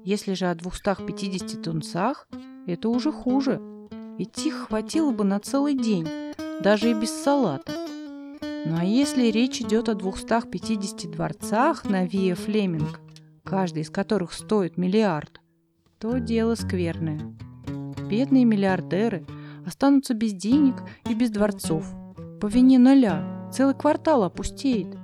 Если 0.04 0.34
же 0.34 0.46
о 0.48 0.56
250 0.56 1.62
тунцах, 1.62 2.28
это 2.66 2.90
уже 2.90 3.12
хуже. 3.12 3.62
Ведь 4.18 4.46
их 4.46 4.68
хватило 4.68 5.12
бы 5.12 5.24
на 5.24 5.40
целый 5.40 5.76
день, 5.76 6.08
даже 6.62 6.92
и 6.92 6.94
без 6.94 7.12
салата. 7.12 7.72
Ну 8.66 8.78
а 8.78 8.84
если 8.84 9.28
речь 9.28 9.62
идет 9.62 9.90
о 9.90 9.96
250 9.96 11.12
дворцах 11.12 11.86
на 11.86 12.06
Виа 12.06 12.36
Флеминг, 12.36 13.00
каждый 13.44 13.84
из 13.84 13.90
которых 13.90 14.34
стоит 14.34 14.78
миллиард, 14.78 15.40
то 16.00 16.20
дело 16.20 16.56
скверное. 16.56 17.20
Бедные 18.10 18.46
миллиардеры 18.46 19.26
останутся 19.66 20.14
без 20.14 20.34
денег 20.34 20.76
и 21.10 21.14
без 21.14 21.30
дворцов. 21.30 21.86
По 22.40 22.48
вине 22.48 22.80
ноля 22.80 23.50
целый 23.54 23.76
квартал 23.76 24.24
опустеет. 24.24 24.98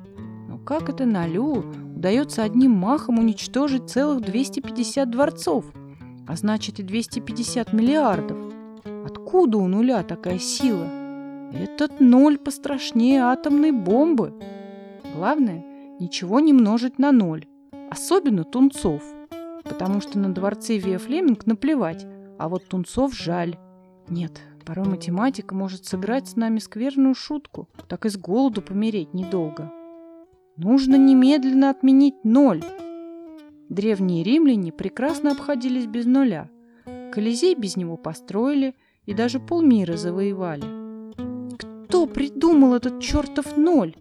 Но 0.48 0.58
как 0.58 0.90
это 0.90 1.06
нолю 1.06 1.66
удается 2.04 2.44
одним 2.44 2.72
махом 2.72 3.18
уничтожить 3.18 3.90
целых 3.90 4.20
250 4.20 5.10
дворцов, 5.10 5.64
а 6.28 6.36
значит 6.36 6.82
и 6.82 6.84
250 6.84 7.72
миллиардов. 7.72 8.38
Откуда 9.06 9.58
у 9.58 9.68
нуля 9.68 10.04
такая 10.04 10.38
сила? 10.38 10.86
Этот 11.54 12.02
ноль 12.02 12.38
пострашнее 12.38 13.22
атомной 13.22 13.72
бомбы. 13.72 14.34
Главное, 15.16 15.64
ничего 16.02 16.42
не 16.42 16.52
множить 16.52 17.00
на 17.00 17.14
ноль, 17.14 17.48
особенно 17.90 18.44
тунцов, 18.44 19.02
потому 19.64 20.02
что 20.02 20.20
на 20.20 20.34
дворце 20.34 20.78
Виа 20.78 21.00
Флеминг 21.00 21.46
наплевать, 21.46 22.06
а 22.38 22.50
вот 22.50 22.68
тунцов 22.68 23.16
жаль. 23.16 23.58
Нет, 24.10 24.42
порой 24.66 24.90
математика 24.90 25.56
может 25.56 25.86
сыграть 25.86 26.28
с 26.28 26.36
нами 26.36 26.60
скверную 26.60 27.16
шутку, 27.16 27.70
так 27.88 28.06
и 28.06 28.10
с 28.10 28.18
голоду 28.18 28.62
помереть 28.62 29.14
недолго. 29.14 29.72
Нужно 30.58 30.96
немедленно 30.96 31.72
отменить 31.72 32.24
ноль. 32.24 32.64
Древние 33.70 34.24
римляне 34.24 34.72
прекрасно 34.72 35.32
обходились 35.32 35.88
без 35.88 36.06
нуля. 36.06 36.48
Колизей 37.12 37.56
без 37.56 37.76
него 37.76 37.98
построили 37.98 38.76
и 39.08 39.16
даже 39.16 39.40
полмира 39.40 39.98
завоевали. 39.98 40.64
Кто 41.88 42.06
придумал 42.06 42.76
этот 42.76 43.02
чертов 43.02 43.58
ноль? 43.58 43.96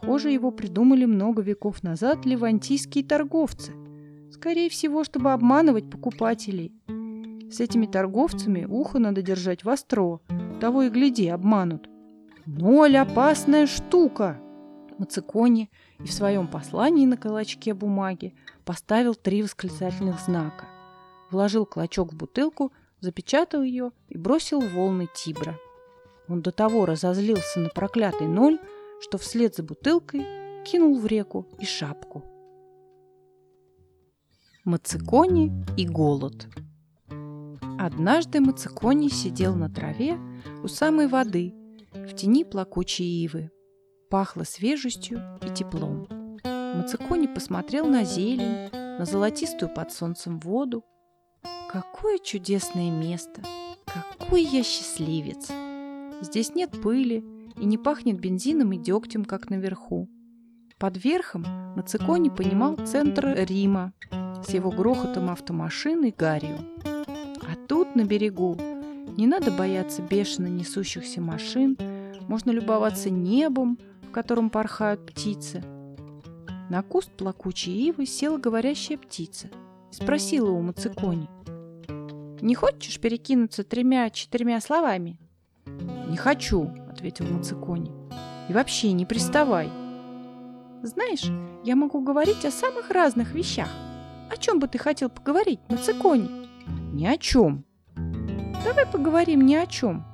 Похоже, 0.00 0.30
его 0.30 0.52
придумали 0.52 1.06
много 1.06 1.42
веков 1.42 1.82
назад 1.82 2.24
ливантийские 2.24 3.02
торговцы. 3.02 3.72
Скорее 4.30 4.70
всего, 4.70 5.02
чтобы 5.02 5.32
обманывать 5.32 5.90
покупателей. 5.90 6.72
С 7.50 7.58
этими 7.58 7.86
торговцами 7.86 8.64
ухо 8.64 9.00
надо 9.00 9.22
держать 9.22 9.64
востро. 9.64 10.20
Того 10.60 10.84
и 10.84 10.88
гляди, 10.88 11.26
обманут. 11.26 11.88
Ноль– 12.46 12.96
опасная 12.98 13.66
штука. 13.66 14.40
Мацикони 14.98 15.70
и 15.98 16.04
в 16.04 16.12
своем 16.12 16.46
послании 16.48 17.06
на 17.06 17.16
клочке 17.16 17.74
бумаги 17.74 18.34
поставил 18.64 19.14
три 19.14 19.42
восклицательных 19.42 20.20
знака. 20.20 20.66
Вложил 21.30 21.66
клочок 21.66 22.12
в 22.12 22.16
бутылку, 22.16 22.72
запечатал 23.00 23.62
ее 23.62 23.92
и 24.08 24.18
бросил 24.18 24.60
в 24.60 24.72
волны 24.72 25.08
Тибра. 25.14 25.58
Он 26.28 26.42
до 26.42 26.52
того 26.52 26.86
разозлился 26.86 27.60
на 27.60 27.68
проклятый 27.68 28.28
ноль, 28.28 28.58
что 29.00 29.18
вслед 29.18 29.56
за 29.56 29.62
бутылкой 29.62 30.24
кинул 30.64 30.98
в 30.98 31.06
реку 31.06 31.46
и 31.58 31.64
шапку. 31.64 32.24
Мацикони 34.64 35.52
и 35.76 35.88
голод 35.88 36.46
Однажды 37.78 38.40
Мацикони 38.40 39.08
сидел 39.08 39.56
на 39.56 39.68
траве 39.68 40.16
у 40.62 40.68
самой 40.68 41.08
воды, 41.08 41.52
в 41.92 42.14
тени 42.14 42.44
плакучей 42.44 43.24
ивы. 43.24 43.50
Пахло 44.12 44.44
свежестью 44.44 45.22
и 45.40 45.48
теплом. 45.48 46.06
Мацикони 46.44 47.28
посмотрел 47.28 47.86
на 47.86 48.04
зелень, 48.04 48.68
на 48.70 49.06
золотистую 49.06 49.72
под 49.72 49.90
солнцем 49.90 50.38
воду. 50.38 50.84
Какое 51.70 52.18
чудесное 52.18 52.90
место! 52.90 53.42
Какой 53.86 54.42
я 54.42 54.62
счастливец! 54.64 55.50
Здесь 56.20 56.54
нет 56.54 56.78
пыли 56.82 57.24
и 57.56 57.64
не 57.64 57.78
пахнет 57.78 58.20
бензином 58.20 58.74
и 58.74 58.76
дегтем, 58.76 59.24
как 59.24 59.48
наверху. 59.48 60.10
Под 60.78 61.02
верхом 61.02 61.46
Мацикони 61.74 62.28
понимал 62.28 62.76
центр 62.84 63.34
Рима 63.34 63.94
с 64.46 64.50
его 64.50 64.70
грохотом 64.70 65.30
автомашин 65.30 66.04
и 66.04 66.10
гарью. 66.10 66.58
А 66.84 67.56
тут, 67.66 67.96
на 67.96 68.04
берегу, 68.04 68.58
не 69.16 69.26
надо 69.26 69.50
бояться 69.50 70.02
бешено 70.02 70.48
несущихся 70.48 71.22
машин, 71.22 71.78
можно 72.28 72.50
любоваться 72.50 73.08
небом, 73.08 73.78
в 74.12 74.14
котором 74.14 74.50
порхают 74.50 75.06
птицы. 75.06 75.64
На 76.68 76.82
куст 76.82 77.10
плакучей 77.12 77.88
ивы 77.88 78.04
села 78.04 78.36
говорящая 78.36 78.98
птица 78.98 79.48
и 79.90 79.94
спросила 79.94 80.50
у 80.50 80.60
Мацикони. 80.60 81.30
«Не 82.42 82.54
хочешь 82.54 83.00
перекинуться 83.00 83.64
тремя-четырьмя 83.64 84.60
словами?» 84.60 85.18
«Не 85.64 86.18
хочу»,— 86.18 86.68
ответил 86.90 87.24
Мацикони. 87.24 87.90
«И 88.50 88.52
вообще 88.52 88.92
не 88.92 89.06
приставай». 89.06 89.70
Знаешь, 90.82 91.24
я 91.64 91.74
могу 91.74 92.02
говорить 92.02 92.44
о 92.44 92.50
самых 92.50 92.90
разных 92.90 93.32
вещах. 93.32 93.70
О 94.30 94.36
чем 94.36 94.58
бы 94.58 94.68
ты 94.68 94.76
хотел 94.76 95.08
поговорить, 95.08 95.60
Мацикони? 95.70 96.28
Ни 96.92 97.06
о 97.06 97.16
чем. 97.16 97.64
Давай 98.62 98.84
поговорим 98.84 99.40
ни 99.40 99.54
о 99.54 99.66
чем. 99.66 100.04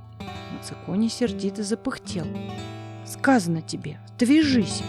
Мацикони 0.55 1.09
сердито 1.09 1.65
запыхтел. 1.65 2.27
Сказано 3.09 3.63
тебе, 3.63 3.99
движись. 4.19 4.83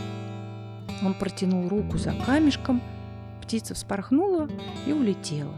Он 1.06 1.14
протянул 1.14 1.70
руку 1.70 1.98
за 1.98 2.12
камешком, 2.12 2.82
птица 3.42 3.74
вспорхнула 3.76 4.50
и 4.86 4.92
улетела. 4.92 5.56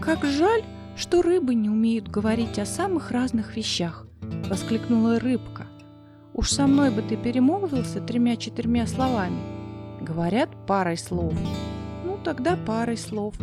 Как 0.00 0.24
жаль, 0.24 0.64
что 0.96 1.22
рыбы 1.22 1.54
не 1.54 1.70
умеют 1.70 2.08
говорить 2.08 2.58
о 2.58 2.66
самых 2.66 3.12
разных 3.12 3.56
вещах, 3.56 4.08
воскликнула 4.48 5.20
рыбка. 5.20 5.66
Уж 6.34 6.50
со 6.50 6.66
мной 6.66 6.90
бы 6.90 7.00
ты 7.02 7.16
перемолвился 7.16 8.00
тремя-четырьмя 8.00 8.88
словами. 8.88 9.40
Говорят 10.00 10.50
парой 10.66 10.96
слов. 10.96 11.34
Ну, 12.04 12.18
тогда 12.24 12.56
парой 12.56 12.96
слов. 12.96 13.36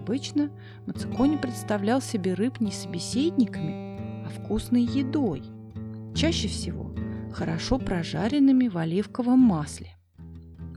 Обычно 0.00 0.50
Мацикони 0.86 1.36
представлял 1.36 2.00
себе 2.00 2.34
рыб 2.34 2.60
не 2.60 2.72
собеседниками, 2.72 4.24
а 4.26 4.28
вкусной 4.40 4.82
едой. 4.82 5.44
Чаще 6.16 6.48
всего 6.48 6.94
хорошо 7.34 7.78
прожаренными 7.78 8.68
в 8.68 8.78
оливковом 8.78 9.38
масле. 9.38 9.94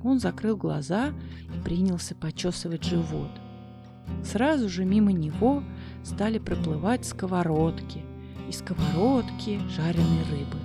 Он 0.03 0.19
закрыл 0.19 0.57
глаза 0.57 1.13
и 1.55 1.63
принялся 1.63 2.13
почесывать 2.13 2.83
живот. 2.83 3.31
Сразу 4.25 4.67
же 4.67 4.83
мимо 4.83 5.13
него 5.13 5.63
стали 6.03 6.39
проплывать 6.39 7.05
сковородки, 7.05 8.01
и 8.49 8.51
сковородки 8.51 9.61
жареной 9.77 10.23
рыбы. 10.29 10.57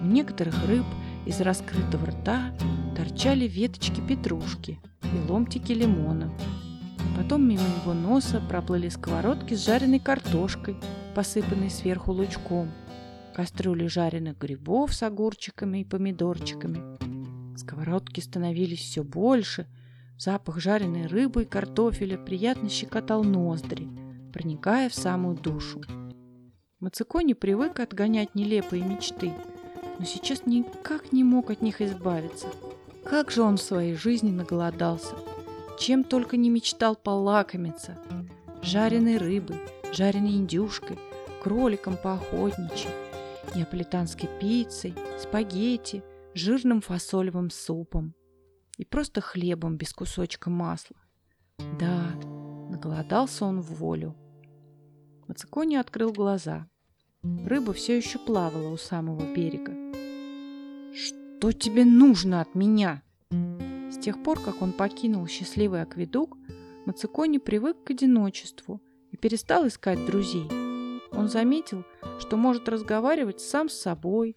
У 0.00 0.06
некоторых 0.06 0.54
рыб 0.68 0.84
из 1.26 1.40
раскрытого 1.40 2.06
рта 2.06 2.54
торчали 2.96 3.48
веточки 3.48 4.00
петрушки 4.00 4.78
и 5.02 5.28
ломтики 5.28 5.72
лимона. 5.72 6.32
Потом 7.16 7.48
мимо 7.48 7.64
его 7.82 7.94
носа 7.94 8.40
проплыли 8.48 8.88
сковородки 8.90 9.54
с 9.54 9.66
жареной 9.66 9.98
картошкой, 9.98 10.76
посыпанной 11.16 11.68
сверху 11.68 12.12
лучком, 12.12 12.70
кастрюли 13.32 13.86
жареных 13.86 14.38
грибов 14.38 14.94
с 14.94 15.02
огурчиками 15.02 15.78
и 15.78 15.84
помидорчиками. 15.84 17.56
Сковородки 17.56 18.20
становились 18.20 18.80
все 18.80 19.02
больше, 19.02 19.66
запах 20.18 20.60
жареной 20.60 21.06
рыбы 21.06 21.42
и 21.42 21.46
картофеля 21.46 22.18
приятно 22.18 22.68
щекотал 22.68 23.24
ноздри, 23.24 23.88
проникая 24.32 24.88
в 24.88 24.94
самую 24.94 25.36
душу. 25.36 25.80
Мацикони 26.80 27.34
привык 27.34 27.80
отгонять 27.80 28.34
нелепые 28.34 28.82
мечты– 28.84 29.32
но 29.98 30.06
сейчас 30.06 30.46
никак 30.46 31.12
не 31.12 31.22
мог 31.22 31.50
от 31.50 31.62
них 31.62 31.80
избавиться. 31.80 32.48
Как 33.04 33.30
же 33.30 33.42
он 33.42 33.56
в 33.56 33.62
своей 33.62 33.94
жизни 33.94 34.32
наголодался! 34.32 35.14
Чем 35.78 36.02
только 36.02 36.36
не 36.36 36.50
мечтал 36.50 36.96
полакомиться! 36.96 37.96
Жареной 38.62 39.16
рыбой, 39.16 39.58
жареной 39.92 40.32
индюшкой, 40.32 40.98
кроликом 41.40 41.96
поохотничьи, 41.96 42.90
неаполитанской 43.54 44.28
пиццей, 44.40 44.94
спагетти, 45.18 46.02
жирным 46.34 46.80
фасолевым 46.80 47.50
супом 47.50 48.14
и 48.78 48.84
просто 48.84 49.20
хлебом 49.20 49.76
без 49.76 49.92
кусочка 49.92 50.50
масла. 50.50 50.96
Да, 51.78 52.14
наголодался 52.70 53.44
он 53.44 53.60
в 53.60 53.74
волю. 53.74 54.16
Мацикони 55.28 55.76
открыл 55.76 56.12
глаза. 56.12 56.68
Рыба 57.22 57.72
все 57.72 57.96
еще 57.96 58.18
плавала 58.18 58.68
у 58.68 58.76
самого 58.76 59.32
берега. 59.34 59.72
«Что 60.94 61.52
тебе 61.52 61.84
нужно 61.84 62.40
от 62.40 62.54
меня?» 62.54 63.02
С 63.30 63.98
тех 63.98 64.22
пор, 64.22 64.40
как 64.40 64.62
он 64.62 64.72
покинул 64.72 65.26
счастливый 65.26 65.82
акведук, 65.82 66.36
Мацикони 66.86 67.38
привык 67.38 67.84
к 67.84 67.90
одиночеству 67.90 68.80
и 69.12 69.16
перестал 69.16 69.68
искать 69.68 70.04
друзей. 70.04 70.61
Он 71.12 71.28
заметил, 71.28 71.84
что 72.18 72.36
может 72.36 72.68
разговаривать 72.68 73.40
сам 73.40 73.68
с 73.68 73.74
собой, 73.74 74.36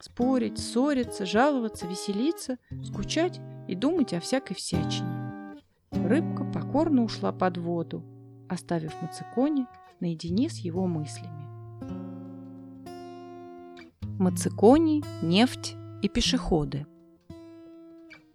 спорить, 0.00 0.58
ссориться, 0.58 1.26
жаловаться, 1.26 1.86
веселиться, 1.86 2.58
скучать 2.84 3.40
и 3.68 3.74
думать 3.74 4.12
о 4.12 4.20
всякой 4.20 4.54
всячине. 4.54 5.56
Рыбка 5.90 6.44
покорно 6.44 7.04
ушла 7.04 7.32
под 7.32 7.58
воду, 7.58 8.02
оставив 8.48 9.00
Мацикони 9.02 9.66
наедине 10.00 10.48
с 10.48 10.58
его 10.58 10.86
мыслями. 10.86 11.46
Мацикони, 14.18 15.02
нефть 15.22 15.76
и 16.02 16.08
пешеходы. 16.08 16.86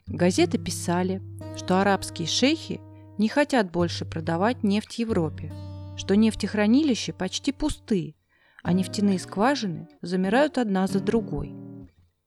Газеты 0.08 0.58
писали, 0.58 1.22
что 1.56 1.82
арабские 1.82 2.28
шейхи 2.28 2.80
не 3.18 3.28
хотят 3.28 3.72
больше 3.72 4.06
продавать 4.06 4.64
нефть 4.64 5.00
Европе, 5.00 5.52
что 5.98 6.16
нефтехранилища 6.16 7.14
почти 7.14 7.52
пусты, 7.52 8.16
а 8.64 8.74
нефтяные 8.74 9.20
скважины 9.20 9.88
замирают 10.02 10.58
одна 10.58 10.88
за 10.88 11.00
другой. 11.00 11.54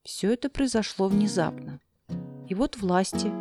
Все 0.03 0.33
это 0.33 0.49
произошло 0.49 1.07
внезапно. 1.07 1.79
И 2.47 2.55
вот 2.55 2.77
власти 2.77 3.31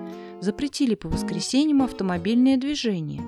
запретили 0.40 0.94
по 0.94 1.08
воскресеньям 1.08 1.82
автомобильное 1.82 2.56
движение. 2.56 3.22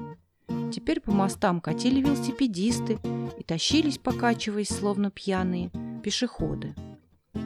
Теперь 0.72 1.00
по 1.00 1.12
мостам 1.12 1.60
катили 1.60 2.00
велосипедисты 2.00 2.98
и 3.38 3.42
тащились, 3.42 3.98
покачиваясь, 3.98 4.68
словно 4.68 5.10
пьяные, 5.10 5.70
пешеходы. 6.02 6.74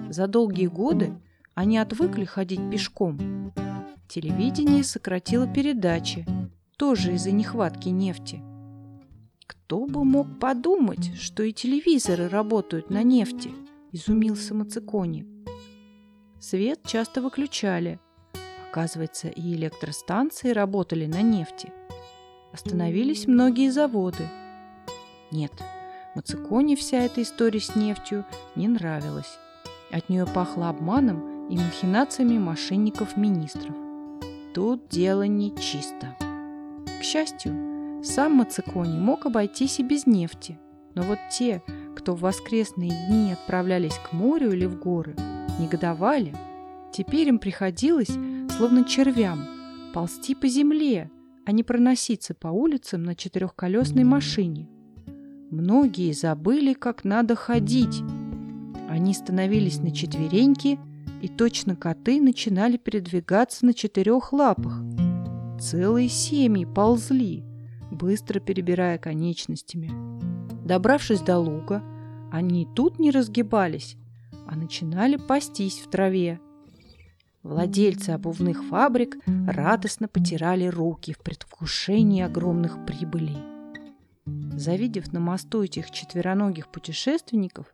За 0.08 0.26
долгие 0.26 0.66
годы 0.66 1.14
они 1.54 1.78
отвыкли 1.78 2.24
ходить 2.24 2.70
пешком. 2.70 3.52
Телевидение 4.08 4.82
сократило 4.82 5.46
передачи, 5.46 6.26
тоже 6.76 7.14
из-за 7.14 7.30
нехватки 7.32 7.88
нефти. 7.88 8.42
Кто 9.66 9.86
бы 9.86 10.04
мог 10.04 10.38
подумать, 10.38 11.14
что 11.18 11.42
и 11.42 11.50
телевизоры 11.50 12.28
работают 12.28 12.90
на 12.90 13.02
нефти, 13.02 13.50
изумился 13.92 14.52
Мацикони. 14.54 15.26
Свет 16.38 16.80
часто 16.84 17.22
выключали. 17.22 17.98
Оказывается, 18.68 19.28
и 19.28 19.54
электростанции 19.54 20.50
работали 20.50 21.06
на 21.06 21.22
нефти. 21.22 21.72
Остановились 22.52 23.26
многие 23.26 23.70
заводы. 23.70 24.28
Нет, 25.30 25.52
Мацикони 26.14 26.76
вся 26.76 26.98
эта 26.98 27.22
история 27.22 27.60
с 27.60 27.74
нефтью 27.74 28.26
не 28.56 28.68
нравилась. 28.68 29.38
От 29.90 30.10
нее 30.10 30.26
пахло 30.26 30.68
обманом 30.68 31.48
и 31.48 31.56
махинациями 31.56 32.36
мошенников-министров. 32.36 33.74
Тут 34.52 34.88
дело 34.88 35.22
нечисто. 35.22 36.14
К 37.00 37.02
счастью, 37.02 37.73
сам 38.04 38.34
Мацикони 38.34 38.98
мог 38.98 39.26
обойтись 39.26 39.80
и 39.80 39.82
без 39.82 40.06
нефти. 40.06 40.58
Но 40.94 41.02
вот 41.02 41.18
те, 41.30 41.62
кто 41.96 42.14
в 42.14 42.20
воскресные 42.20 42.90
дни 43.08 43.32
отправлялись 43.32 43.98
к 43.98 44.12
морю 44.12 44.52
или 44.52 44.66
в 44.66 44.78
горы, 44.78 45.16
негодовали. 45.58 46.34
Теперь 46.92 47.28
им 47.28 47.38
приходилось, 47.38 48.16
словно 48.56 48.84
червям, 48.84 49.46
ползти 49.94 50.34
по 50.34 50.46
земле, 50.46 51.10
а 51.44 51.52
не 51.52 51.62
проноситься 51.62 52.34
по 52.34 52.48
улицам 52.48 53.02
на 53.02 53.14
четырехколесной 53.14 54.04
машине. 54.04 54.68
Многие 55.50 56.12
забыли, 56.12 56.74
как 56.74 57.04
надо 57.04 57.34
ходить. 57.34 58.02
Они 58.88 59.14
становились 59.14 59.78
на 59.78 59.90
четвереньки, 59.90 60.78
и 61.22 61.28
точно 61.28 61.74
коты 61.74 62.20
начинали 62.20 62.76
передвигаться 62.76 63.64
на 63.64 63.72
четырех 63.72 64.32
лапах. 64.32 64.82
Целые 65.58 66.08
семьи 66.08 66.64
ползли, 66.64 67.44
быстро 67.94 68.40
перебирая 68.40 68.98
конечностями. 68.98 69.90
Добравшись 70.64 71.20
до 71.20 71.38
луга, 71.38 71.82
они 72.32 72.66
тут 72.74 72.98
не 72.98 73.10
разгибались, 73.10 73.96
а 74.46 74.56
начинали 74.56 75.16
пастись 75.16 75.78
в 75.78 75.88
траве. 75.88 76.40
Владельцы 77.42 78.10
обувных 78.10 78.64
фабрик 78.64 79.16
радостно 79.46 80.08
потирали 80.08 80.66
руки 80.66 81.12
в 81.12 81.18
предвкушении 81.18 82.22
огромных 82.22 82.84
прибылей. 82.86 83.38
Завидев 84.56 85.12
на 85.12 85.20
мосту 85.20 85.62
этих 85.62 85.90
четвероногих 85.90 86.68
путешественников, 86.68 87.66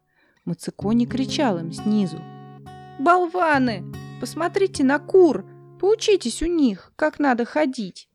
Мацикони 0.44 1.06
кричал 1.06 1.58
им 1.58 1.72
снизу. 1.72 2.18
«Болваны! 2.98 3.84
Посмотрите 4.20 4.82
на 4.82 4.98
кур! 4.98 5.46
Поучитесь 5.78 6.42
у 6.42 6.46
них, 6.46 6.92
как 6.96 7.18
надо 7.18 7.44
ходить!» 7.44 8.09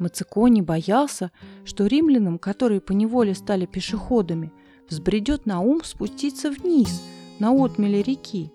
Мацикони 0.00 0.62
боялся, 0.62 1.30
что 1.64 1.86
римлянам, 1.86 2.38
которые 2.38 2.80
поневоле 2.80 3.34
стали 3.34 3.66
пешеходами, 3.66 4.52
взбредет 4.88 5.44
на 5.46 5.60
ум 5.60 5.82
спуститься 5.84 6.50
вниз, 6.50 7.02
на 7.38 7.52
отмеле 7.52 8.02
реки, 8.02 8.50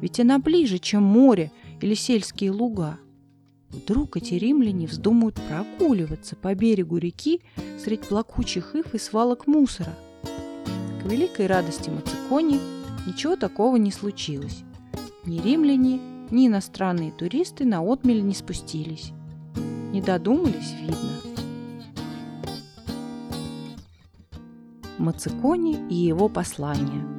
ведь 0.00 0.20
она 0.20 0.38
ближе, 0.38 0.78
чем 0.78 1.02
море 1.02 1.50
или 1.80 1.94
сельские 1.94 2.50
луга. 2.50 2.98
Вдруг 3.70 4.18
эти 4.18 4.34
римляне 4.34 4.86
вздумают 4.86 5.40
прогуливаться 5.48 6.36
по 6.36 6.54
берегу 6.54 6.98
реки 6.98 7.40
средь 7.82 8.02
плакучих 8.02 8.74
ив 8.74 8.94
и 8.94 8.98
свалок 8.98 9.46
мусора. 9.46 9.94
К 11.02 11.10
великой 11.10 11.46
радости 11.46 11.88
Мацикони 11.88 12.60
ничего 13.06 13.36
такого 13.36 13.76
не 13.76 13.90
случилось. 13.90 14.62
Ни 15.24 15.40
римляне, 15.40 16.00
ни 16.30 16.48
иностранные 16.48 17.12
туристы 17.12 17.64
на 17.64 17.80
отмель 17.80 18.22
не 18.22 18.34
спустились. 18.34 19.12
Не 19.92 20.00
додумались, 20.00 20.74
видно. 20.80 21.20
Мацикони 24.98 25.78
и 25.88 25.94
его 25.94 26.28
послание 26.28 27.12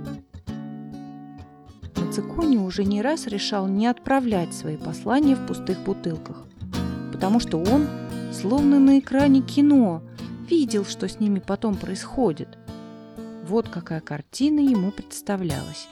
Мацикони 2.14 2.58
уже 2.58 2.84
не 2.84 3.02
раз 3.02 3.26
решал 3.26 3.68
не 3.68 3.88
отправлять 3.88 4.54
свои 4.54 4.78
послания 4.78 5.36
в 5.36 5.48
пустых 5.48 5.80
бутылках, 5.80 6.46
потому 7.12 7.40
что 7.40 7.58
он, 7.58 7.88
словно 8.32 8.80
на 8.80 9.00
экране 9.00 9.42
кино, 9.42 10.04
видел, 10.48 10.86
что 10.86 11.10
с 11.10 11.20
ними 11.20 11.40
потом 11.40 11.76
происходит. 11.76 12.60
Вот 13.48 13.68
какая 13.68 14.00
картина 14.00 14.60
ему 14.60 14.92
представлялась. 14.92 15.88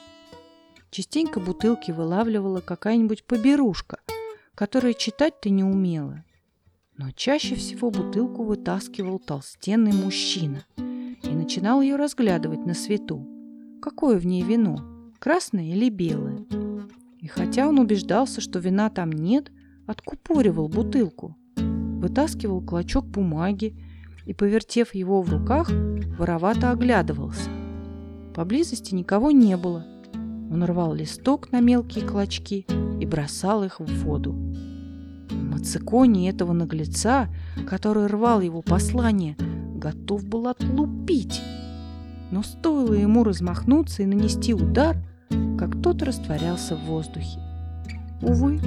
Частенько 0.92 1.40
бутылки 1.40 1.90
вылавливала 1.90 2.60
какая-нибудь 2.60 3.24
поберушка, 3.24 3.98
которая 4.54 4.94
читать-то 4.94 5.50
не 5.50 5.64
умела. 5.64 6.24
Но 7.02 7.10
чаще 7.10 7.56
всего 7.56 7.90
бутылку 7.90 8.44
вытаскивал 8.44 9.18
толстенный 9.18 9.92
мужчина 9.92 10.62
и 10.76 11.30
начинал 11.30 11.80
ее 11.80 11.96
разглядывать 11.96 12.64
на 12.64 12.74
свету. 12.74 13.26
Какое 13.82 14.20
в 14.20 14.24
ней 14.24 14.42
вино, 14.42 14.76
красное 15.18 15.64
или 15.64 15.88
белое? 15.88 16.46
И 17.18 17.26
хотя 17.26 17.68
он 17.68 17.80
убеждался, 17.80 18.40
что 18.40 18.60
вина 18.60 18.88
там 18.88 19.10
нет, 19.10 19.50
откупоривал 19.88 20.68
бутылку, 20.68 21.36
вытаскивал 21.56 22.62
клочок 22.62 23.04
бумаги 23.04 23.74
и, 24.24 24.32
повертев 24.32 24.94
его 24.94 25.22
в 25.22 25.32
руках, 25.32 25.72
воровато 26.16 26.70
оглядывался. 26.70 27.50
Поблизости 28.32 28.94
никого 28.94 29.32
не 29.32 29.56
было, 29.56 29.84
он 30.52 30.62
рвал 30.62 30.94
листок 30.94 31.50
на 31.50 31.58
мелкие 31.58 32.06
клочки 32.06 32.64
и 33.00 33.06
бросал 33.06 33.64
их 33.64 33.80
в 33.80 34.04
воду. 34.04 34.36
Мацикони 35.52 36.30
этого 36.30 36.54
наглеца, 36.54 37.28
который 37.68 38.06
рвал 38.06 38.40
его 38.40 38.62
послание, 38.62 39.36
готов 39.76 40.24
был 40.24 40.48
отлупить. 40.48 41.42
Но 42.30 42.42
стоило 42.42 42.94
ему 42.94 43.22
размахнуться 43.22 44.02
и 44.02 44.06
нанести 44.06 44.54
удар, 44.54 44.96
как 45.58 45.80
тот 45.82 46.02
растворялся 46.02 46.74
в 46.74 46.84
воздухе. 46.86 47.38
Увы, 48.22 48.60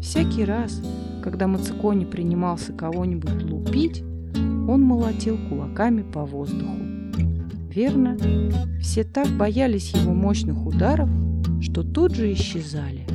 всякий 0.00 0.44
раз, 0.44 0.80
когда 1.22 1.46
Мацикони 1.46 2.06
принимался 2.06 2.72
кого-нибудь 2.72 3.42
лупить, 3.42 4.02
он 4.66 4.80
молотил 4.82 5.36
кулаками 5.50 6.00
по 6.00 6.24
воздуху. 6.24 6.76
Верно, 7.68 8.16
все 8.80 9.04
так 9.04 9.28
боялись 9.28 9.92
его 9.92 10.14
мощных 10.14 10.64
ударов, 10.66 11.10
что 11.60 11.82
тут 11.82 12.14
же 12.14 12.32
исчезали. 12.32 13.11